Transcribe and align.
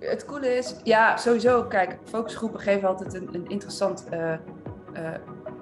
het 0.00 0.24
coole 0.24 0.56
is, 0.56 0.74
ja, 0.82 1.16
sowieso, 1.16 1.64
kijk, 1.64 1.98
focusgroepen 2.04 2.60
geven 2.60 2.88
altijd 2.88 3.14
een, 3.14 3.28
een 3.32 3.48
interessant 3.48 4.04
eh, 4.10 4.32
eh, 4.32 4.38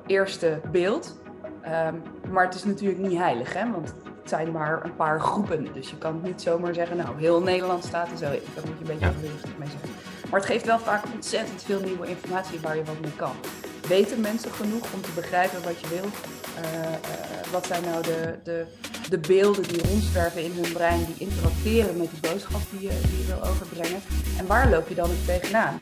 eerste 0.06 0.60
beeld. 0.72 1.20
Ehm, 1.62 1.94
maar 2.30 2.44
het 2.44 2.54
is 2.54 2.64
natuurlijk 2.64 2.98
niet 2.98 3.18
heilig, 3.18 3.52
hè? 3.52 3.70
want 3.70 3.88
het 3.88 4.28
zijn 4.28 4.50
maar 4.50 4.84
een 4.84 4.96
paar 4.96 5.20
groepen. 5.20 5.72
Dus 5.72 5.90
je 5.90 5.98
kan 5.98 6.20
niet 6.22 6.42
zomaar 6.42 6.74
zeggen, 6.74 6.96
nou, 6.96 7.18
heel 7.18 7.42
Nederland 7.42 7.84
staat 7.84 8.10
er 8.10 8.16
zo 8.16 8.24
in. 8.24 8.40
Daar 8.54 8.64
moet 8.66 8.78
je 8.78 8.92
een 8.92 8.98
beetje 8.98 9.06
Ja. 9.06 9.12
voorzichtig 9.12 9.58
mee 9.58 9.68
zijn. 9.68 9.94
Maar 10.30 10.40
het 10.40 10.48
geeft 10.48 10.66
wel 10.66 10.78
vaak 10.78 11.02
ontzettend 11.14 11.62
veel 11.62 11.80
nieuwe 11.80 12.06
informatie 12.06 12.60
waar 12.60 12.76
je 12.76 12.84
wat 12.84 13.00
mee 13.00 13.16
kan. 13.16 13.32
Weten 13.88 14.20
mensen 14.20 14.50
genoeg 14.50 14.92
om 14.94 15.00
te 15.00 15.10
begrijpen 15.14 15.62
wat 15.62 15.80
je 15.80 15.88
wil? 15.88 16.04
Eh, 16.62 17.52
wat 17.52 17.66
zijn 17.66 17.82
nou 17.84 18.02
de, 18.02 18.38
de, 18.42 18.64
de 19.08 19.18
beelden 19.18 19.62
die 19.68 19.82
rondzwerven 19.82 20.44
in 20.44 20.52
hun 20.54 20.72
brein, 20.72 21.06
die 21.06 21.28
interacteren 21.28 21.96
met 21.96 22.08
die 22.10 22.30
boodschap 22.30 22.60
die 22.70 22.80
je, 22.80 23.24
wil 23.26 23.44
overbrengen? 23.44 24.00
En 24.38 24.46
waar 24.46 24.70
loop 24.70 24.88
je 24.88 24.94
dan 24.94 25.10
ook 25.10 25.26
tegenaan? 25.26 25.80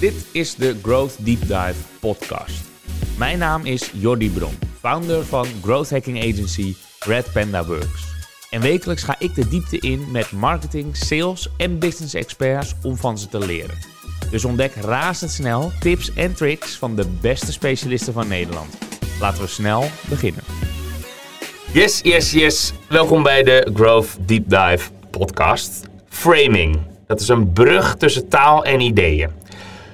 Dit 0.00 0.14
is 0.32 0.54
de 0.54 0.78
Growth 0.82 1.24
Deep 1.24 1.40
Dive 1.40 1.74
podcast. 2.00 2.60
Mijn 3.18 3.38
naam 3.38 3.64
is 3.64 3.90
Jordi 3.92 4.30
Bron, 4.30 4.58
founder 4.78 5.24
van 5.24 5.46
growth 5.62 5.90
hacking 5.90 6.18
agency 6.18 6.74
Red 6.98 7.32
Panda 7.32 7.64
Works. 7.64 8.12
En 8.50 8.60
wekelijks 8.60 9.02
ga 9.02 9.16
ik 9.18 9.34
de 9.34 9.48
diepte 9.48 9.78
in 9.78 10.10
met 10.10 10.32
marketing, 10.32 10.96
sales 10.96 11.48
en 11.56 11.78
business 11.78 12.14
experts 12.14 12.74
om 12.82 12.96
van 12.96 13.18
ze 13.18 13.28
te 13.28 13.38
leren. 13.38 13.78
Dus 14.30 14.44
ontdek 14.44 14.74
razendsnel 14.74 15.72
tips 15.80 16.12
en 16.12 16.34
tricks 16.34 16.76
van 16.76 16.96
de 16.96 17.06
beste 17.20 17.52
specialisten 17.52 18.12
van 18.12 18.28
Nederland. 18.28 18.78
Laten 19.20 19.42
we 19.42 19.48
snel 19.48 19.84
beginnen. 20.08 20.42
Yes, 21.74 22.00
yes, 22.02 22.32
yes. 22.32 22.72
Welkom 22.88 23.22
bij 23.22 23.42
de 23.42 23.70
Growth 23.74 24.16
Deep 24.20 24.48
Dive 24.48 24.90
podcast. 25.10 25.86
Framing. 26.08 26.78
Dat 27.06 27.20
is 27.20 27.28
een 27.28 27.52
brug 27.52 27.96
tussen 27.96 28.28
taal 28.28 28.64
en 28.64 28.80
ideeën. 28.80 29.30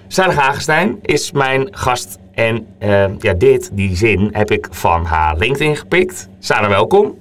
Sarah 0.09 0.37
Hagestein 0.37 0.98
is 1.03 1.33
mijn 1.33 1.69
gast. 1.70 2.19
En 2.33 2.67
eh, 2.78 3.19
ja, 3.19 3.33
dit, 3.33 3.70
die 3.73 3.97
zin, 3.97 4.28
heb 4.33 4.51
ik 4.51 4.69
van 4.70 5.05
haar 5.05 5.36
LinkedIn 5.36 5.77
gepikt. 5.77 6.28
Sarah, 6.39 6.69
welkom. 6.69 7.19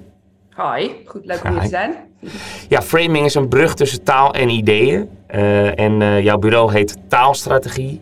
Hi, 0.56 0.90
goed, 1.04 1.24
leuk 1.24 1.44
om 1.44 1.50
hier 1.50 1.60
Hi. 1.60 1.64
te 1.64 1.70
zijn. 1.70 1.94
Ja, 2.68 2.82
framing 2.82 3.24
is 3.24 3.34
een 3.34 3.48
brug 3.48 3.74
tussen 3.74 4.02
taal 4.02 4.34
en 4.34 4.48
ideeën. 4.48 5.08
Eh, 5.26 5.78
en 5.78 6.02
eh, 6.02 6.22
jouw 6.22 6.38
bureau 6.38 6.72
heet 6.72 6.96
Taalstrategie. 7.08 8.00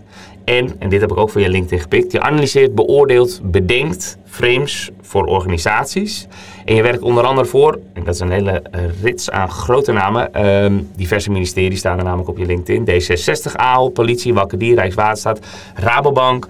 En, 0.49 0.75
en 0.79 0.89
dit 0.89 1.01
heb 1.01 1.11
ik 1.11 1.17
ook 1.17 1.31
van 1.31 1.43
je 1.43 1.49
LinkedIn 1.49 1.79
gepikt, 1.81 2.13
je 2.13 2.21
analyseert, 2.21 2.75
beoordeelt, 2.75 3.41
bedenkt 3.43 4.19
frames 4.25 4.91
voor 5.01 5.25
organisaties. 5.25 6.27
En 6.65 6.75
je 6.75 6.83
werkt 6.83 7.03
onder 7.03 7.25
andere 7.25 7.47
voor, 7.47 7.79
en 7.93 8.05
dat 8.05 8.15
is 8.15 8.21
een 8.21 8.31
hele 8.31 8.51
eh, 8.51 8.81
rits 9.03 9.31
aan 9.31 9.51
grote 9.51 9.93
namen, 9.93 10.35
ehm, 10.35 10.79
diverse 10.97 11.31
ministeries 11.31 11.79
staan 11.79 11.99
er 11.99 12.05
namelijk 12.05 12.29
op 12.29 12.39
je 12.39 12.47
LinkedIn. 12.47 12.85
D66, 12.85 13.57
AO, 13.57 13.89
Politie, 13.89 14.35
Wakkerdier, 14.35 14.75
Rijkswaterstaat, 14.75 15.41
Rabobank 15.75 16.47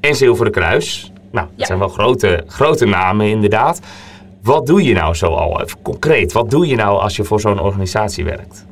en 0.00 0.14
Zilveren 0.14 0.52
Kruis. 0.52 1.12
Nou, 1.30 1.46
dat 1.46 1.58
Ja. 1.60 1.66
zijn 1.66 1.78
wel 1.78 1.88
grote, 1.88 2.44
grote 2.46 2.86
namen 2.86 3.26
inderdaad. 3.26 3.80
Wat 4.42 4.66
doe 4.66 4.82
je 4.82 4.94
nou 4.94 5.14
zo 5.14 5.26
al? 5.26 5.60
Even 5.62 5.82
concreet, 5.82 6.32
wat 6.32 6.50
doe 6.50 6.66
je 6.66 6.76
nou 6.76 7.00
als 7.00 7.16
je 7.16 7.24
voor 7.24 7.40
zo'n 7.40 7.60
organisatie 7.60 8.24
werkt? 8.24 8.64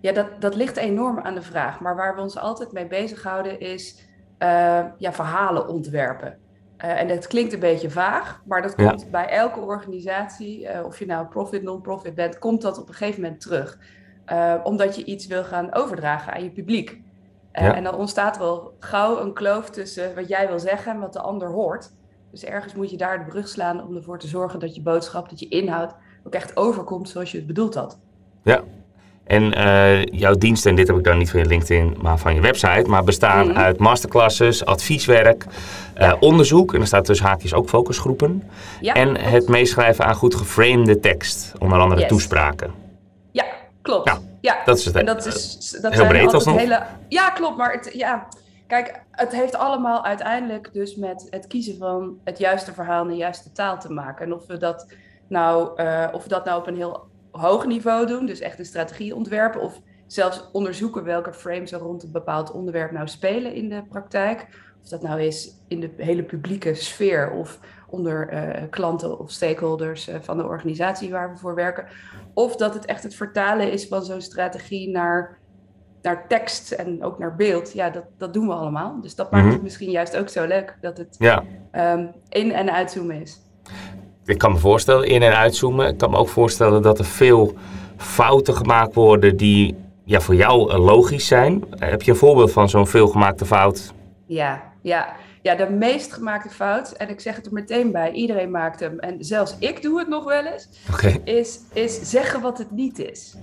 Ja, 0.00 0.12
dat, 0.12 0.26
dat 0.40 0.54
ligt 0.54 0.76
enorm 0.76 1.18
aan 1.22 1.34
de 1.34 1.42
vraag. 1.42 1.80
Maar 1.80 1.96
waar 1.96 2.14
we 2.14 2.20
ons 2.20 2.38
altijd 2.38 2.72
mee 2.72 2.86
bezighouden 2.86 3.60
is 3.60 3.96
eh, 4.42 4.84
ja, 4.98 5.12
verhalen 5.12 5.68
ontwerpen. 5.68 6.38
Eh, 6.76 7.00
en 7.00 7.08
dat 7.08 7.26
klinkt 7.26 7.52
een 7.52 7.60
beetje 7.60 7.90
vaag, 7.90 8.42
maar 8.44 8.62
dat 8.62 8.74
Ja. 8.76 8.88
komt 8.88 9.10
bij 9.10 9.28
elke 9.28 9.60
organisatie, 9.60 10.66
eh, 10.68 10.84
of 10.84 10.98
je 10.98 11.06
nou 11.06 11.26
profit, 11.26 11.62
non-profit 11.62 12.14
bent, 12.14 12.38
komt 12.38 12.62
dat 12.62 12.78
op 12.78 12.88
een 12.88 12.94
gegeven 12.94 13.22
moment 13.22 13.40
terug. 13.40 13.78
Omdat 14.62 14.96
je 14.96 15.04
iets 15.04 15.26
wil 15.26 15.44
gaan 15.44 15.74
overdragen 15.74 16.32
aan 16.32 16.42
je 16.42 16.50
publiek. 16.50 17.00
Ja. 17.52 17.74
En 17.74 17.84
dan 17.84 17.94
ontstaat 17.94 18.38
wel 18.38 18.74
gauw 18.78 19.20
een 19.20 19.32
kloof 19.32 19.70
tussen 19.70 20.14
wat 20.14 20.28
jij 20.28 20.48
wil 20.48 20.58
zeggen 20.58 20.92
en 20.92 21.00
wat 21.00 21.12
de 21.12 21.20
ander 21.20 21.48
hoort. 21.48 21.92
Dus 22.30 22.44
ergens 22.44 22.74
moet 22.74 22.90
je 22.90 22.96
daar 22.96 23.18
de 23.18 23.30
brug 23.30 23.48
slaan 23.48 23.86
om 23.86 23.96
ervoor 23.96 24.18
te 24.18 24.26
zorgen 24.26 24.60
dat 24.60 24.74
je 24.74 24.82
boodschap, 24.82 25.28
dat 25.28 25.40
je 25.40 25.48
inhoud 25.48 25.94
ook 26.24 26.34
echt 26.34 26.56
overkomt 26.56 27.08
zoals 27.08 27.30
je 27.32 27.38
het 27.38 27.46
bedoeld 27.46 27.74
had. 27.74 27.98
Ja. 28.42 28.60
En 29.24 29.54
eh, 29.54 30.04
jouw 30.04 30.34
diensten, 30.34 30.70
en 30.70 30.76
dit 30.76 30.86
heb 30.86 30.96
ik 30.96 31.04
dan 31.04 31.18
niet 31.18 31.30
van 31.30 31.40
je 31.40 31.46
LinkedIn, 31.46 31.96
maar 32.00 32.18
van 32.18 32.34
je 32.34 32.40
website, 32.40 32.84
maar 32.88 33.04
bestaan 33.04 33.46
Mhm. 33.48 33.56
uit 33.58 33.78
masterclasses, 33.78 34.64
advieswerk, 34.64 35.44
eh, 35.94 36.06
Ja. 36.06 36.16
onderzoek, 36.20 36.74
en 36.74 36.80
er 36.80 36.86
staat 36.86 37.04
tussen 37.04 37.26
haakjes 37.26 37.54
ook 37.54 37.68
focusgroepen. 37.68 38.42
Ja, 38.80 38.94
en 38.94 39.14
klopt. 39.14 39.30
het 39.30 39.48
meeschrijven 39.48 40.04
aan 40.04 40.14
goed 40.14 40.34
geframede 40.34 41.00
tekst, 41.00 41.52
onder 41.58 41.78
andere 41.78 42.00
Yes. 42.00 42.08
toespraken. 42.08 42.70
Ja, 43.30 43.44
klopt. 43.82 44.08
Ja, 44.08 44.18
Ja, 44.40 44.56
dat 44.64 44.78
is 44.78 44.84
het, 44.84 44.94
En 44.94 45.00
eh, 45.00 45.06
dat 45.06 45.26
is 45.26 45.78
dat 45.82 45.92
heel 45.92 46.06
breed 46.06 46.34
alsnog. 46.34 46.56
hele. 46.58 46.82
Ja, 47.08 47.30
klopt. 47.30 47.56
Maar 47.56 47.72
het, 47.72 47.90
ja, 47.92 48.26
kijk, 48.66 49.00
het 49.10 49.32
heeft 49.32 49.56
allemaal 49.56 50.04
uiteindelijk 50.04 50.70
dus 50.72 50.96
met 50.96 51.26
het 51.30 51.46
kiezen 51.46 51.76
van 51.78 52.14
het 52.24 52.38
juiste 52.38 52.72
verhaal 52.72 53.02
en 53.02 53.08
de 53.08 53.16
juiste 53.16 53.52
taal 53.52 53.78
te 53.80 53.92
maken. 53.92 54.26
En 54.26 54.32
of 54.34 54.46
we 54.46 54.56
dat 54.56 54.86
nou, 55.28 55.68
of 56.12 56.22
we 56.22 56.28
dat 56.28 56.44
nou 56.44 56.58
op 56.60 56.66
een 56.66 56.76
heel 56.76 57.10
hoog 57.32 57.66
niveau 57.66 58.06
doen, 58.06 58.26
dus 58.26 58.40
echt 58.40 58.58
een 58.58 58.64
strategie 58.64 59.14
ontwerpen, 59.14 59.60
of 59.60 59.80
zelfs 60.06 60.48
onderzoeken 60.52 61.04
welke 61.04 61.32
frames 61.32 61.72
er 61.72 61.78
rond 61.78 62.02
een 62.02 62.12
bepaald 62.12 62.50
onderwerp 62.52 62.90
nou 62.90 63.08
spelen 63.08 63.54
in 63.54 63.68
de 63.68 63.82
praktijk. 63.88 64.46
Of 64.82 64.88
dat 64.88 65.02
nou 65.02 65.20
is 65.20 65.56
in 65.68 65.80
de 65.80 65.90
hele 65.96 66.22
publieke 66.22 66.74
sfeer 66.74 67.30
of 67.30 67.58
onder 67.88 68.28
eh, 68.28 68.62
klanten 68.70 69.18
of 69.18 69.30
stakeholders 69.30 70.08
eh, 70.08 70.16
van 70.20 70.36
de 70.36 70.44
organisatie 70.44 71.10
waar 71.10 71.32
we 71.32 71.38
voor 71.38 71.54
werken. 71.54 71.86
Of 72.34 72.56
dat 72.56 72.74
het 72.74 72.84
echt 72.84 73.02
het 73.02 73.14
vertalen 73.14 73.72
is 73.72 73.88
van 73.88 74.04
zo'n 74.04 74.20
strategie 74.20 74.90
naar, 74.90 75.38
naar 76.02 76.28
tekst 76.28 76.72
en 76.72 77.04
ook 77.04 77.18
naar 77.18 77.36
beeld. 77.36 77.72
Ja, 77.72 77.90
dat, 77.90 78.04
dat 78.18 78.32
doen 78.34 78.46
we 78.46 78.52
allemaal. 78.52 79.00
Dus 79.00 79.14
dat 79.14 79.30
maakt 79.30 79.44
Mhm. 79.44 79.52
het 79.54 79.62
misschien 79.62 79.90
juist 79.90 80.16
ook 80.16 80.28
zo 80.28 80.46
leuk 80.46 80.76
dat 80.80 80.96
het 80.98 81.16
Ja, 81.18 81.44
ehm, 81.70 82.06
in- 82.28 82.52
en 82.52 82.72
uitzoomen 82.72 83.20
is. 83.20 83.40
Ik 84.24 84.38
kan 84.38 84.52
me 84.52 84.58
voorstellen, 84.58 85.06
in- 85.08 85.22
en 85.22 85.36
uitzoomen. 85.36 85.88
Ik 85.88 85.98
kan 85.98 86.10
me 86.10 86.16
ook 86.16 86.28
voorstellen 86.28 86.82
dat 86.82 86.98
er 86.98 87.04
veel 87.04 87.52
fouten 87.96 88.54
gemaakt 88.54 88.94
worden 88.94 89.36
die 89.36 89.74
ja, 90.04 90.20
voor 90.20 90.34
jou 90.34 90.76
logisch 90.78 91.26
zijn. 91.26 91.64
Heb 91.78 92.02
je 92.02 92.10
een 92.10 92.16
voorbeeld 92.16 92.52
van 92.52 92.68
zo'n 92.68 92.86
veelgemaakte 92.86 93.46
fout? 93.46 93.92
Ja, 94.26 94.62
ja. 94.80 95.08
ja, 95.42 95.54
de 95.54 95.70
meest 95.70 96.12
gemaakte 96.12 96.48
fout, 96.48 96.90
en 96.92 97.08
ik 97.08 97.20
zeg 97.20 97.36
het 97.36 97.46
er 97.46 97.52
meteen 97.52 97.92
bij, 97.92 98.10
iedereen 98.12 98.50
maakt 98.50 98.80
hem, 98.80 98.98
en 98.98 99.24
zelfs 99.24 99.56
ik 99.58 99.82
doe 99.82 99.98
het 99.98 100.08
nog 100.08 100.24
wel 100.24 100.44
eens, 100.46 100.68
Oké. 100.92 101.16
is, 101.24 101.60
is 101.72 102.00
zeggen 102.10 102.40
wat 102.40 102.58
het 102.58 102.70
niet 102.70 102.98
is. 102.98 103.34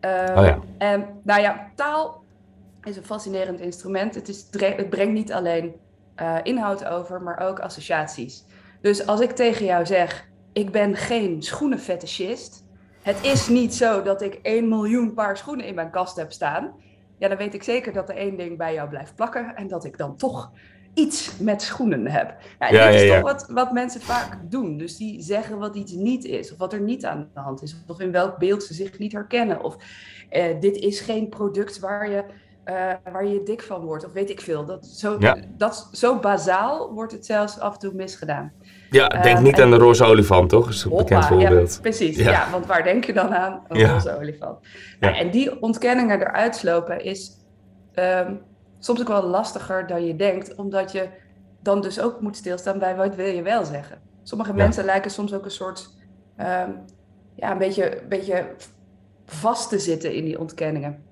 Ehm, 0.00 0.38
Oh 0.38 0.44
ja. 0.44 0.58
En 0.78 1.06
nou 1.22 1.40
ja, 1.40 1.70
taal 1.74 2.22
is 2.84 2.96
een 2.96 3.04
fascinerend 3.04 3.60
instrument. 3.60 4.14
Het, 4.14 4.28
is, 4.28 4.46
het 4.50 4.90
brengt 4.90 5.12
niet 5.12 5.32
alleen 5.32 5.72
eh, 6.14 6.36
inhoud 6.42 6.84
over, 6.84 7.22
maar 7.22 7.40
ook 7.48 7.58
associaties. 7.60 8.44
Dus 8.82 9.06
als 9.06 9.20
ik 9.20 9.30
tegen 9.30 9.64
jou 9.64 9.86
zeg, 9.86 10.30
ik 10.52 10.70
ben 10.70 10.96
geen 10.96 11.42
schoenenfetischist. 11.42 12.64
Het 13.02 13.24
is 13.24 13.48
niet 13.48 13.74
zo 13.74 14.02
dat 14.02 14.22
ik 14.22 14.38
1 14.42 14.68
miljoen 14.68 15.14
paar 15.14 15.36
schoenen 15.36 15.66
in 15.66 15.74
mijn 15.74 15.90
kast 15.90 16.16
heb 16.16 16.32
staan. 16.32 16.72
Ja, 17.18 17.28
dan 17.28 17.36
weet 17.36 17.54
ik 17.54 17.62
zeker 17.62 17.92
dat 17.92 18.08
er 18.08 18.16
één 18.16 18.36
ding 18.36 18.58
bij 18.58 18.74
jou 18.74 18.88
blijft 18.88 19.14
plakken. 19.14 19.56
En 19.56 19.68
dat 19.68 19.84
ik 19.84 19.98
dan 19.98 20.16
toch 20.16 20.50
iets 20.94 21.38
met 21.38 21.62
schoenen 21.62 22.06
heb. 22.06 22.36
Nou, 22.58 22.74
Ja, 22.74 22.86
dit 22.86 22.94
is 22.94 23.00
ja, 23.00 23.06
ja. 23.06 23.20
toch 23.20 23.32
wat, 23.32 23.46
wat 23.50 23.72
mensen 23.72 24.00
vaak 24.00 24.38
doen. 24.50 24.78
Dus 24.78 24.96
die 24.96 25.22
zeggen 25.22 25.58
wat 25.58 25.76
iets 25.76 25.92
niet 25.92 26.24
is. 26.24 26.52
Of 26.52 26.58
wat 26.58 26.72
er 26.72 26.80
niet 26.80 27.04
aan 27.04 27.30
de 27.34 27.40
hand 27.40 27.62
is. 27.62 27.76
Of 27.86 28.00
in 28.00 28.12
welk 28.12 28.38
beeld 28.38 28.62
ze 28.62 28.74
zich 28.74 28.98
niet 28.98 29.12
herkennen. 29.12 29.62
Of 29.62 29.76
eh, 30.28 30.60
dit 30.60 30.76
is 30.76 31.00
geen 31.00 31.28
product 31.28 31.78
waar 31.78 32.10
je, 32.10 32.24
eh, 32.64 32.92
waar 33.12 33.26
je 33.26 33.42
dik 33.42 33.62
van 33.62 33.80
wordt. 33.84 34.04
Of 34.06 34.12
weet 34.12 34.30
ik 34.30 34.40
veel. 34.40 34.64
Dat, 34.64 34.86
zo, 34.86 35.16
Ja. 35.18 35.36
dat, 35.56 35.88
zo 35.92 36.18
bazaal 36.18 36.92
wordt 36.92 37.12
het 37.12 37.26
zelfs 37.26 37.58
af 37.58 37.72
en 37.72 37.78
toe 37.78 37.92
misgedaan. 37.94 38.52
Ja, 38.90 39.08
denk 39.08 39.24
Ehm, 39.36 39.42
niet 39.42 39.60
aan 39.60 39.70
de 39.70 39.76
roze 39.76 40.04
olifant, 40.04 40.48
toch? 40.48 40.64
Dat 40.64 40.74
is 40.74 40.84
een 40.84 40.96
bekend 40.96 41.24
voorbeeld. 41.26 41.74
Ja, 41.74 41.80
precies, 41.80 42.16
Ja. 42.16 42.30
ja. 42.30 42.50
want 42.50 42.66
waar 42.66 42.82
denk 42.82 43.04
je 43.04 43.12
dan 43.12 43.34
aan? 43.34 43.62
Een 43.68 43.86
roze 43.90 44.16
olifant. 44.18 44.58
Ja. 44.62 44.68
Nou, 45.00 45.14
en 45.16 45.30
die 45.30 45.62
ontkenningen 45.62 46.20
eruit 46.20 46.56
slopen 46.56 47.00
is 47.04 47.36
ehm, 47.94 48.34
soms 48.78 49.00
ook 49.00 49.08
wel 49.08 49.22
lastiger 49.26 49.86
dan 49.86 50.06
je 50.06 50.16
denkt, 50.16 50.54
omdat 50.54 50.92
je 50.92 51.08
dan 51.62 51.80
dus 51.80 52.00
ook 52.00 52.20
moet 52.20 52.36
stilstaan 52.36 52.78
bij 52.78 52.96
wat 52.96 53.14
wil 53.14 53.26
je 53.26 53.42
wel 53.42 53.64
zeggen. 53.64 53.98
Sommige 54.22 54.54
mensen 54.54 54.84
lijken 54.84 55.10
soms 55.10 55.34
ook 55.34 55.44
een 55.44 55.50
soort, 55.50 55.90
ehm, 56.36 56.70
ja, 57.34 57.50
een 57.52 57.58
beetje, 57.58 58.02
een 58.02 58.08
beetje 58.08 58.46
vast 59.26 59.68
te 59.68 59.78
zitten 59.78 60.14
in 60.14 60.24
die 60.24 60.38
ontkenningen. 60.38 61.02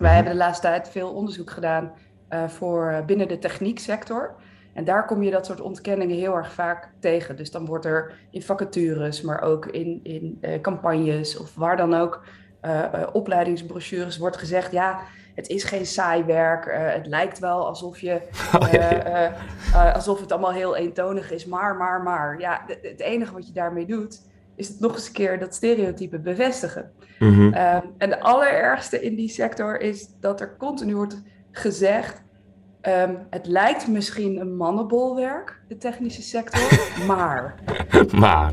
Wij 0.00 0.08
Mhm. 0.08 0.14
hebben 0.14 0.32
de 0.32 0.38
laatste 0.38 0.66
tijd 0.66 0.88
veel 0.88 1.10
onderzoek 1.10 1.50
gedaan 1.50 1.92
eh, 2.28 2.48
voor 2.48 2.88
eh, 2.90 3.04
binnen 3.04 3.28
de 3.28 3.38
technieksector. 3.38 4.34
En 4.74 4.84
daar 4.84 5.04
kom 5.06 5.22
je 5.22 5.30
dat 5.30 5.46
soort 5.46 5.60
ontkenningen 5.60 6.16
heel 6.16 6.34
erg 6.34 6.52
vaak 6.52 6.88
tegen. 7.00 7.36
Dus 7.36 7.50
dan 7.50 7.66
wordt 7.66 7.84
er 7.84 8.12
in 8.30 8.42
vacatures, 8.42 9.22
maar 9.22 9.42
ook 9.42 9.66
in, 9.66 10.00
in 10.02 10.38
eh, 10.40 10.60
campagnes 10.60 11.38
of 11.38 11.54
waar 11.54 11.76
dan 11.76 11.94
ook, 11.94 12.24
eh, 12.60 12.82
opleidingsbrochures 13.12 14.18
wordt 14.18 14.36
gezegd: 14.36 14.72
ja, 14.72 15.00
het 15.34 15.48
is 15.48 15.64
geen 15.64 15.86
saai 15.86 16.24
werk. 16.24 16.64
het 16.94 17.06
lijkt 17.06 17.38
wel 17.38 17.66
alsof, 17.66 17.98
je, 18.00 18.20
Oh, 19.74 19.94
alsof 19.94 20.20
het 20.20 20.32
allemaal 20.32 20.52
heel 20.52 20.76
eentonig 20.76 21.30
is. 21.32 21.46
Maar, 21.46 21.76
maar, 21.76 22.02
maar. 22.02 22.40
Ja, 22.40 22.60
het 22.82 23.00
enige 23.00 23.32
wat 23.32 23.46
je 23.46 23.52
daarmee 23.52 23.86
doet, 23.86 24.20
is 24.60 24.68
het 24.68 24.80
nog 24.80 24.94
eens 24.94 25.06
een 25.06 25.12
keer 25.12 25.38
dat 25.38 25.54
stereotype 25.54 26.18
bevestigen. 26.18 26.90
Mhm. 27.18 27.52
Ehm, 27.52 27.80
en 27.98 28.08
de 28.10 28.20
allerergste 28.20 29.00
in 29.02 29.14
die 29.14 29.28
sector 29.28 29.80
is 29.80 30.08
dat 30.20 30.40
er 30.40 30.56
continu 30.58 30.94
wordt 30.96 31.22
gezegd. 31.52 32.22
ehm, 32.80 33.14
het 33.30 33.46
lijkt 33.46 33.88
misschien 33.88 34.40
een 34.40 34.56
mannenbolwerk, 34.56 35.60
de 35.68 35.76
technische 35.76 36.22
sector, 36.22 36.80
maar 37.06 37.54
Maar, 38.12 38.52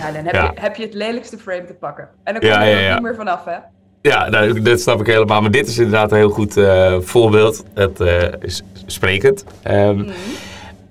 nou, 0.00 0.12
dan 0.12 0.24
heb, 0.24 0.34
Ja. 0.34 0.44
je, 0.54 0.60
heb 0.60 0.76
je 0.76 0.82
het 0.84 0.94
lelijkste 0.94 1.38
frame 1.38 1.64
te 1.64 1.74
pakken. 1.74 2.08
En 2.24 2.32
dan 2.32 2.42
kom 2.42 2.50
Ja, 2.50 2.62
je 2.62 2.74
er 2.74 2.80
ja. 2.82 2.92
niet 2.92 3.02
meer 3.02 3.14
vanaf, 3.14 3.44
hè? 3.44 3.56
ja, 4.00 4.28
nou, 4.28 4.60
dat 4.62 4.80
snap 4.80 5.00
ik 5.00 5.06
helemaal. 5.06 5.40
Maar 5.40 5.50
dit 5.50 5.66
is 5.68 5.78
inderdaad 5.78 6.10
een 6.10 6.16
heel 6.16 6.30
goed 6.30 6.56
eh, 6.56 7.00
voorbeeld. 7.00 7.64
Het 7.74 8.00
eh, 8.00 8.28
is 8.40 8.62
sprekend. 8.86 9.44
Ehm, 9.62 9.96
Mhm. 9.96 10.10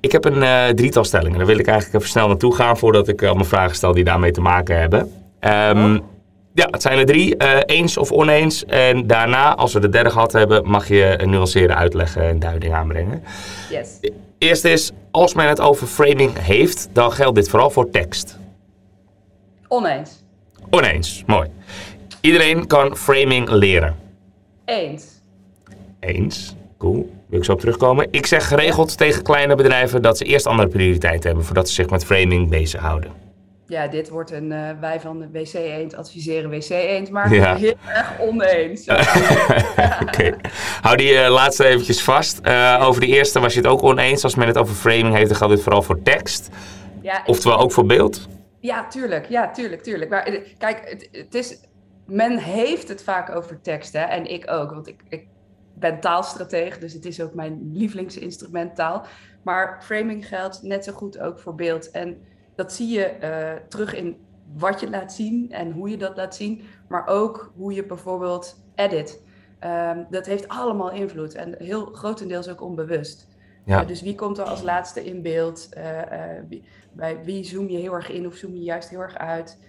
Ik 0.02 0.12
heb 0.12 0.26
een 0.26 0.44
eh, 0.44 0.68
drietal 0.68 1.04
stellingen. 1.04 1.38
Daar 1.38 1.48
wil 1.48 1.60
ik 1.60 1.68
eigenlijk 1.68 1.98
even 1.98 2.10
snel 2.10 2.28
naartoe 2.28 2.56
gaan 2.56 2.78
voordat 2.78 3.08
ik 3.08 3.24
allemaal 3.24 3.46
vragen 3.46 3.76
stel 3.76 3.94
die 3.94 4.04
daarmee 4.04 4.32
te 4.32 4.42
maken 4.42 4.80
hebben. 4.80 5.12
Ehm, 5.40 5.96
Oh. 5.96 6.00
Ja, 6.54 6.68
het 6.72 6.82
zijn 6.82 7.00
er 7.00 7.06
drie. 7.06 7.38
eh, 7.38 7.60
eens 7.66 7.98
of 7.98 8.12
oneens. 8.12 8.66
En 8.66 9.08
daarna, 9.08 9.56
als 9.56 9.74
we 9.74 9.80
de 9.80 9.90
derde 9.90 10.10
gehad 10.10 10.32
hebben, 10.32 10.70
mag 10.70 10.88
je 10.88 11.14
een 11.22 11.30
nuanceerde 11.30 11.74
uitleg 11.76 12.18
en 12.18 12.40
duiding 12.40 12.74
aanbrengen. 12.74 13.24
Yes. 13.70 14.00
Eerst 14.38 14.66
is, 14.66 14.92
als 15.12 15.34
men 15.34 15.48
het 15.48 15.60
over 15.60 15.88
framing 15.88 16.38
heeft, 16.40 16.90
dan 16.94 17.12
geldt 17.12 17.36
dit 17.36 17.50
vooral 17.50 17.70
voor 17.70 17.90
tekst. 17.90 18.38
Oneens. 19.68 20.24
Oneens, 20.70 21.24
mooi. 21.26 21.50
Iedereen 22.22 22.68
kan 22.68 22.96
framing 22.98 23.50
leren. 23.50 23.96
Eens. 24.66 25.06
Eens, 26.00 26.56
cool. 26.78 27.10
Wil 27.32 27.40
ik 27.40 27.46
zo 27.46 27.52
op 27.52 27.60
terugkomen. 27.60 28.08
Ik 28.12 28.26
zeg 28.26 28.48
geregeld 28.48 28.98
tegen 28.98 29.24
kleine 29.24 29.56
bedrijven 29.56 30.02
dat 30.02 30.18
ze 30.18 30.24
eerst 30.26 30.46
andere 30.48 30.68
prioriteiten 30.68 31.28
hebben 31.28 31.46
voordat 31.46 31.68
ze 31.68 31.74
zich 31.74 31.90
met 31.90 32.06
framing 32.06 32.50
bezighouden. 32.50 33.12
Ja, 33.68 33.88
dit 33.88 34.10
wordt 34.10 34.32
een 34.32 34.52
eh, 34.52 34.70
wij 34.80 35.00
van 35.00 35.20
de 35.20 35.30
WC 35.32 35.54
Eend 35.54 35.96
adviseren 35.96 36.50
WC 36.50 36.70
Eend, 36.70 37.10
maar 37.10 37.34
Ja. 37.34 37.56
heel 37.56 37.74
erg 37.88 38.20
oneens. 38.20 38.88
Oké. 40.08 40.36
Hou 40.82 40.98
die 40.98 41.18
eh, 41.18 41.32
laatste 41.32 41.66
eventjes 41.66 42.04
vast. 42.04 42.40
Eh, 42.40 42.84
over 42.88 43.02
de 43.02 43.08
eerste 43.08 43.40
was 43.40 43.54
je 43.54 43.60
het 43.60 43.70
ook 43.70 43.84
oneens. 43.84 44.24
Als 44.24 44.36
men 44.36 44.48
het 44.48 44.58
over 44.58 44.76
framing 44.76 45.16
heeft, 45.16 45.28
dan 45.28 45.38
geldt 45.38 45.54
dit 45.54 45.64
vooral 45.64 45.82
voor 45.82 46.02
tekst. 46.02 46.50
Ja, 47.02 47.24
Oftewel 47.26 47.60
ook 47.60 47.72
voor 47.72 47.86
beeld. 47.86 48.28
Ja, 48.60 48.88
tuurlijk. 48.88 49.26
Ja, 49.30 49.52
tuurlijk, 49.52 49.84
tuurlijk. 49.84 50.10
Maar 50.10 50.40
kijk, 50.58 50.82
het, 50.90 51.10
het 51.12 51.36
is, 51.36 51.60
men 52.06 52.38
heeft 52.38 52.88
het 52.88 53.04
vaak 53.04 53.36
over 53.36 53.62
tekst, 53.62 53.94
hè? 53.94 54.02
en 54.04 54.32
ik 54.32 54.52
ook. 54.52 54.72
Want 54.72 54.88
ik, 54.88 54.96
ik 55.10 55.26
ben 55.74 56.00
taalstratege, 56.00 56.80
dus 56.80 56.94
het 56.94 57.06
is 57.06 57.22
ook 57.22 57.34
mijn 57.34 57.72
lievelingsinstrument 57.74 58.76
taal. 58.76 59.06
Maar 59.42 59.78
framing 59.82 60.28
geldt 60.28 60.62
net 60.62 60.84
zo 60.84 60.94
goed 60.94 61.20
ook 61.20 61.40
voor 61.40 61.56
beeld. 61.56 61.92
En 61.92 62.22
dat 62.56 62.74
zie 62.74 62.88
je 62.88 63.06
eh, 63.06 63.54
terug 63.68 63.96
in 63.96 64.18
wat 64.58 64.80
je 64.80 64.90
laat 64.90 65.14
zien 65.14 65.52
en 65.52 65.72
hoe 65.72 65.90
je 65.90 65.98
dat 65.98 66.18
laat 66.18 66.36
zien. 66.36 66.62
Maar 66.88 67.08
ook 67.08 67.52
hoe 67.56 67.74
je 67.74 67.86
bijvoorbeeld 67.86 68.64
edit. 68.76 69.24
Ehm, 69.60 70.04
dat 70.10 70.26
heeft 70.26 70.48
allemaal 70.48 70.92
invloed 70.92 71.34
en 71.34 71.56
heel 71.58 71.86
grotendeels 71.86 72.50
ook 72.50 72.62
onbewust. 72.62 73.28
Ja. 73.66 73.82
Eh, 73.82 73.88
dus 73.88 74.02
wie 74.02 74.16
komt 74.16 74.38
er 74.38 74.44
als 74.46 74.62
laatste 74.62 75.06
in 75.06 75.22
beeld? 75.22 75.70
Eh, 75.74 76.02
wie, 76.50 76.64
bij 76.92 77.24
wie 77.24 77.44
zoom 77.44 77.70
je 77.70 77.78
heel 77.78 77.94
erg 77.94 78.10
in 78.10 78.28
of 78.28 78.36
zoom 78.36 78.54
je 78.54 78.64
juist 78.64 78.90
heel 78.90 79.00
erg 79.00 79.18
uit? 79.18 79.60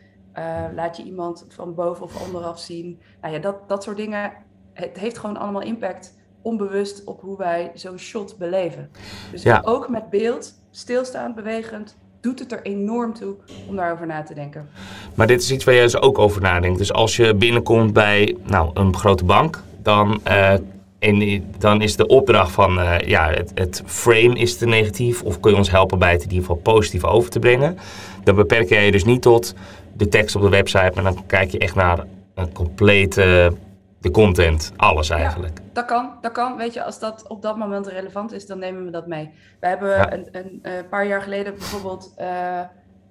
Laat 0.75 0.96
je 0.96 1.02
iemand 1.02 1.44
van 1.49 1.75
boven 1.75 2.04
of 2.04 2.26
onderaf 2.26 2.58
zien? 2.58 3.00
Nou 3.20 3.34
ja, 3.34 3.40
dat, 3.40 3.69
dat 3.69 3.82
soort 3.82 3.96
dingen. 3.96 4.32
Het 4.73 4.99
heeft 4.99 5.19
gewoon 5.19 5.37
allemaal 5.37 5.63
impact 5.63 6.15
onbewust 6.43 7.05
op 7.05 7.21
hoe 7.21 7.39
wij 7.39 7.71
zo'n 7.75 7.99
shot 7.99 8.37
beleven. 8.39 8.91
Dus 9.31 9.43
Ja. 9.43 9.63
ook 9.65 9.89
met 9.89 10.11
beeld, 10.11 10.55
stilstaand, 10.71 11.35
bewegend, 11.35 11.97
doet 12.21 12.39
het 12.39 12.53
er 12.53 12.63
enorm 12.63 13.15
toe 13.15 13.35
om 13.69 13.77
daarover 13.77 14.07
na 14.07 14.23
te 14.23 14.35
denken. 14.35 14.69
Maar 15.15 15.27
dit 15.27 15.43
is 15.43 15.51
iets 15.51 15.65
waar 15.65 15.75
jij 15.75 15.83
dus 15.83 16.01
ook 16.01 16.19
over 16.19 16.41
nadenkt. 16.41 16.79
Dus 16.79 16.93
als 16.93 17.17
je 17.17 17.35
binnenkomt 17.35 17.93
bij 17.93 18.37
nou, 18.43 18.71
een 18.75 18.97
grote 18.97 19.25
bank, 19.25 19.63
dan, 19.83 20.21
eh, 20.23 20.53
en, 20.99 21.45
dan 21.59 21.83
is 21.83 21.97
de 21.97 22.07
opdracht 22.07 22.53
van 22.53 22.81
eh, 22.81 23.09
ja, 23.09 23.31
het, 23.31 23.51
het 23.55 23.83
frame 23.87 24.39
is 24.39 24.57
te 24.59 24.67
negatief. 24.67 25.23
Of 25.23 25.41
kun 25.41 25.51
je 25.51 25.57
ons 25.57 25.71
helpen 25.71 25.99
bij 25.99 26.13
het 26.13 26.23
in 26.23 26.29
ieder 26.29 26.47
geval 26.47 26.63
positief 26.63 27.05
over 27.05 27.31
te 27.31 27.39
brengen. 27.39 27.79
Dan 28.25 28.35
beperk 28.35 28.69
jij 28.69 28.85
je 28.85 28.93
dus 28.93 29.05
niet 29.05 29.23
tot 29.23 29.55
de 29.97 30.09
tekst 30.09 30.37
op 30.37 30.43
de 30.43 30.49
website, 30.49 30.91
maar 30.95 31.05
dan 31.05 31.27
kijk 31.27 31.51
je 31.51 31.59
echt 31.59 31.75
naar 31.75 32.05
een 32.35 32.53
complete 32.53 33.53
de 34.02 34.10
content, 34.10 34.72
alles 34.76 35.10
eigenlijk. 35.10 35.58
Dat 35.72 35.84
kan, 35.84 36.12
dat 36.20 36.32
kan. 36.32 36.56
Weet 36.56 36.72
je, 36.75 36.84
als 36.84 36.99
dat 36.99 37.28
op 37.28 37.43
dat 37.43 37.56
moment 37.56 37.87
relevant 37.87 38.32
is, 38.32 38.46
dan 38.46 38.58
nemen 38.58 38.84
we 38.84 38.90
dat 38.90 39.06
mee. 39.06 39.31
We 39.60 39.66
hebben 39.66 39.88
Ja. 39.90 40.12
een, 40.12 40.28
een, 40.32 40.58
eh, 40.62 40.72
paar 40.90 41.06
jaar 41.06 41.22
geleden 41.22 41.52
bijvoorbeeld 41.54 42.12
eh, 42.16 42.60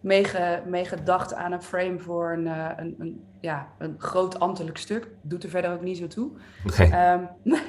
meege- 0.01 0.61
meegedacht 0.65 1.33
aan 1.33 1.51
een 1.51 1.61
frame 1.61 1.99
voor 1.99 2.31
een, 2.31 2.47
eh, 2.47 2.69
een, 2.77 2.95
een, 2.99 3.23
ja, 3.39 3.67
een 3.77 3.95
groot 3.97 4.39
ambtelijk 4.39 4.77
stuk. 4.77 5.07
Doet 5.21 5.43
er 5.43 5.49
verder 5.49 5.71
ook 5.73 5.81
niet 5.81 5.97
zo 5.97 6.07
toe. 6.07 6.31
Ehm, 6.77 7.23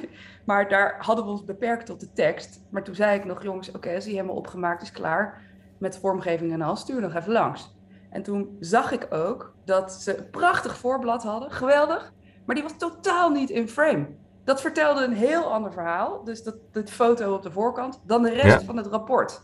maar 0.45 0.69
daar 0.69 0.95
hadden 0.99 1.25
we 1.25 1.31
ons 1.31 1.45
beperkt 1.45 1.85
tot 1.85 1.99
de 1.99 2.11
tekst. 2.13 2.61
Maar 2.69 2.83
toen 2.83 2.95
zei 2.95 3.17
ik 3.17 3.25
nog, 3.25 3.43
jongens, 3.43 3.71
oké, 3.71 3.95
als 3.95 4.03
die 4.03 4.13
helemaal 4.15 4.35
opgemaakt 4.35 4.81
is, 4.81 4.91
klaar. 4.91 5.41
Met 5.77 5.97
vormgeving 5.99 6.51
en 6.53 6.61
al, 6.61 6.75
stuur 6.75 7.01
nog 7.01 7.15
even 7.15 7.31
langs. 7.31 7.75
En 8.09 8.23
toen 8.23 8.57
zag 8.59 8.91
ik 8.91 9.07
ook 9.09 9.53
dat 9.65 9.91
ze 9.91 10.17
een 10.17 10.29
prachtig 10.29 10.77
voorblad 10.77 11.23
hadden, 11.23 11.51
geweldig. 11.51 12.13
Maar 12.45 12.55
die 12.55 12.63
was 12.63 12.73
totaal 12.77 13.29
niet 13.29 13.49
in 13.49 13.67
frame. 13.69 14.05
Dat 14.43 14.61
vertelde 14.61 15.03
een 15.03 15.13
heel 15.13 15.43
ander 15.53 15.71
verhaal, 15.71 16.21
dus 16.23 16.43
dat, 16.43 16.55
dat 16.71 16.89
foto 16.89 17.33
op 17.33 17.43
de 17.43 17.51
voorkant, 17.51 17.99
dan 18.05 18.21
de 18.23 18.29
rest 18.33 18.59
Ja. 18.59 18.65
van 18.65 18.77
het 18.77 18.87
rapport. 18.87 19.41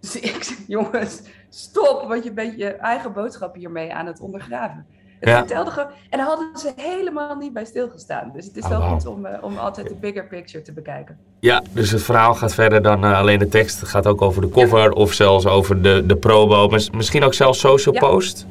Dus 0.00 0.20
ik 0.20 0.42
zeg, 0.44 0.56
jongens, 0.66 1.20
stop, 1.48 2.04
want 2.08 2.24
je 2.24 2.32
bent 2.32 2.58
je 2.58 2.66
eigen 2.72 3.12
boodschap 3.12 3.54
hiermee 3.54 3.94
aan 3.94 4.06
het 4.06 4.20
ondergraven. 4.20 4.86
Het 5.20 5.28
Ja. 5.28 5.38
vertelde 5.38 5.70
gewoon, 5.70 5.88
en 6.10 6.18
daar 6.18 6.26
hadden 6.26 6.58
ze 6.58 6.72
helemaal 6.76 7.36
niet 7.36 7.52
bij 7.52 7.64
stilgestaan. 7.64 8.30
Dus 8.34 8.44
het 8.46 8.56
is 8.56 8.64
Oh, 8.64 8.68
wel 8.70 8.80
goed 8.80 9.06
om, 9.06 9.26
eh, 9.26 9.44
om 9.44 9.56
altijd 9.58 9.88
de 9.88 9.94
bigger 9.94 10.26
picture 10.26 10.62
te 10.64 10.72
bekijken. 10.72 11.18
Ja, 11.40 11.62
dus 11.72 11.90
het 11.90 12.02
verhaal 12.02 12.34
gaat 12.34 12.54
verder 12.54 12.82
dan 12.82 13.04
eh, 13.04 13.18
alleen 13.18 13.38
de 13.38 13.48
tekst. 13.48 13.80
Het 13.80 13.88
gaat 13.88 14.06
ook 14.06 14.22
over 14.22 14.40
de 14.42 14.48
cover 14.48 14.92
of 14.92 15.12
zelfs 15.12 15.46
over 15.46 15.82
de, 15.82 16.06
de 16.06 16.16
promo. 16.16 16.68
Mis- 16.68 16.90
Misschien 16.90 17.22
ook 17.24 17.34
zelfs 17.34 17.58
social 17.60 17.94
post. 17.98 18.46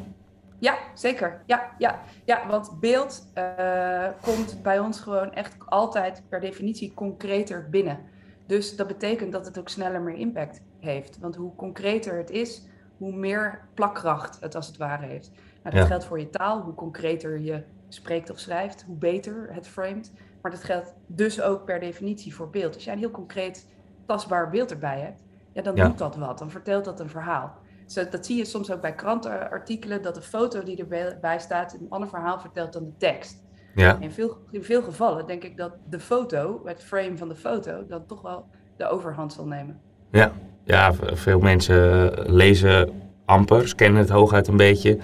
Ja, 0.59 0.77
zeker. 0.93 1.43
Ja, 1.45 1.71
ja, 1.77 1.99
ja 2.25 2.47
want 2.47 2.79
beeld 2.79 3.31
eh, 3.33 4.07
komt 4.21 4.61
bij 4.63 4.79
ons 4.79 4.99
gewoon 4.99 5.33
echt 5.33 5.55
altijd 5.65 6.23
per 6.29 6.39
definitie 6.39 6.93
concreter 6.93 7.69
binnen. 7.69 7.99
Dus 8.45 8.75
dat 8.75 8.87
betekent 8.87 9.31
dat 9.31 9.45
het 9.45 9.59
ook 9.59 9.69
sneller 9.69 10.01
meer 10.01 10.15
impact 10.15 10.61
heeft. 10.79 11.19
Want 11.19 11.35
hoe 11.35 11.55
concreter 11.55 12.17
het 12.17 12.29
is, 12.29 12.67
hoe 12.97 13.13
meer 13.15 13.69
plakkracht 13.73 14.39
het 14.39 14.55
als 14.55 14.67
het 14.67 14.77
ware 14.77 15.05
heeft. 15.05 15.31
Nou, 15.63 15.75
dat 15.75 15.83
Ja. 15.83 15.85
geldt 15.85 16.05
voor 16.05 16.19
je 16.19 16.29
taal. 16.29 16.61
Hoe 16.61 16.73
concreter 16.73 17.39
je 17.39 17.63
spreekt 17.87 18.29
of 18.29 18.39
schrijft, 18.39 18.83
hoe 18.83 18.97
beter 18.97 19.47
het 19.53 19.67
framet. 19.67 20.11
Maar 20.41 20.51
dat 20.51 20.63
geldt 20.63 20.95
dus 21.05 21.41
ook 21.41 21.65
per 21.65 21.79
definitie 21.79 22.35
voor 22.35 22.49
beeld. 22.49 22.73
Als 22.75 22.83
jij 22.83 22.93
een 22.93 22.99
heel 22.99 23.11
concreet, 23.11 23.67
tastbaar 24.05 24.49
beeld 24.49 24.71
erbij 24.71 24.99
hebt, 24.99 25.23
ja, 25.51 25.61
dan 25.61 25.75
Ja. 25.75 25.87
doet 25.87 25.97
dat 25.97 26.15
wat. 26.15 26.37
Dan 26.39 26.51
vertelt 26.51 26.85
dat 26.85 26.99
een 26.99 27.09
verhaal. 27.09 27.57
Dus 27.93 28.09
dat 28.09 28.25
zie 28.25 28.37
je 28.37 28.45
soms 28.45 28.71
ook 28.71 28.81
bij 28.81 28.93
krantenartikelen, 28.95 30.01
dat 30.01 30.15
de 30.15 30.21
foto 30.21 30.63
die 30.63 30.85
erbij 30.85 31.39
staat 31.39 31.73
een 31.73 31.85
ander 31.89 32.09
verhaal 32.09 32.39
vertelt 32.39 32.73
dan 32.73 32.83
de 32.85 32.97
tekst. 32.97 33.43
Ja. 33.75 33.97
In 33.99 34.11
veel, 34.11 34.37
in 34.51 34.63
veel 34.63 34.81
gevallen 34.81 35.27
denk 35.27 35.43
ik 35.43 35.57
dat 35.57 35.71
de 35.89 35.99
foto, 35.99 36.61
het 36.65 36.83
frame 36.83 37.17
van 37.17 37.29
de 37.29 37.35
foto, 37.35 37.85
dan 37.87 38.05
toch 38.05 38.21
wel 38.21 38.45
de 38.77 38.87
overhand 38.87 39.33
zal 39.33 39.45
nemen. 39.45 39.79
Ja, 40.11 40.31
ja 40.63 40.93
veel 40.93 41.39
mensen 41.39 42.11
eh, 42.17 42.29
lezen 42.33 43.01
amper, 43.25 43.67
scannen 43.67 43.99
het 44.01 44.09
hooguit 44.09 44.47
een 44.47 44.57
beetje. 44.57 44.97